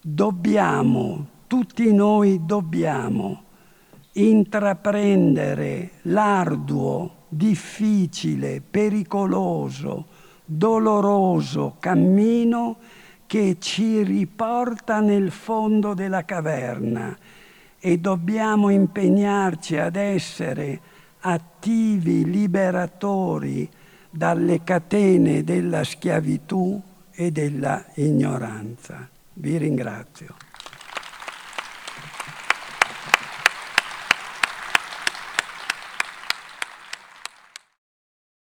Dobbiamo, 0.00 1.26
tutti 1.46 1.92
noi 1.92 2.40
dobbiamo, 2.44 3.42
intraprendere 4.12 5.90
l'arduo, 6.02 7.24
difficile, 7.28 8.62
pericoloso, 8.62 10.06
doloroso 10.44 11.76
cammino 11.78 12.76
che 13.26 13.58
ci 13.58 14.02
riporta 14.02 15.00
nel 15.00 15.30
fondo 15.30 15.92
della 15.92 16.24
caverna 16.24 17.16
e 17.80 17.98
dobbiamo 17.98 18.70
impegnarci 18.70 19.76
ad 19.76 19.96
essere 19.96 20.80
attivi 21.20 22.24
liberatori 22.24 23.68
dalle 24.10 24.64
catene 24.64 25.44
della 25.44 25.84
schiavitù 25.84 26.80
e 27.10 27.30
della 27.30 27.84
ignoranza. 27.94 29.08
Vi 29.34 29.56
ringrazio. 29.56 30.47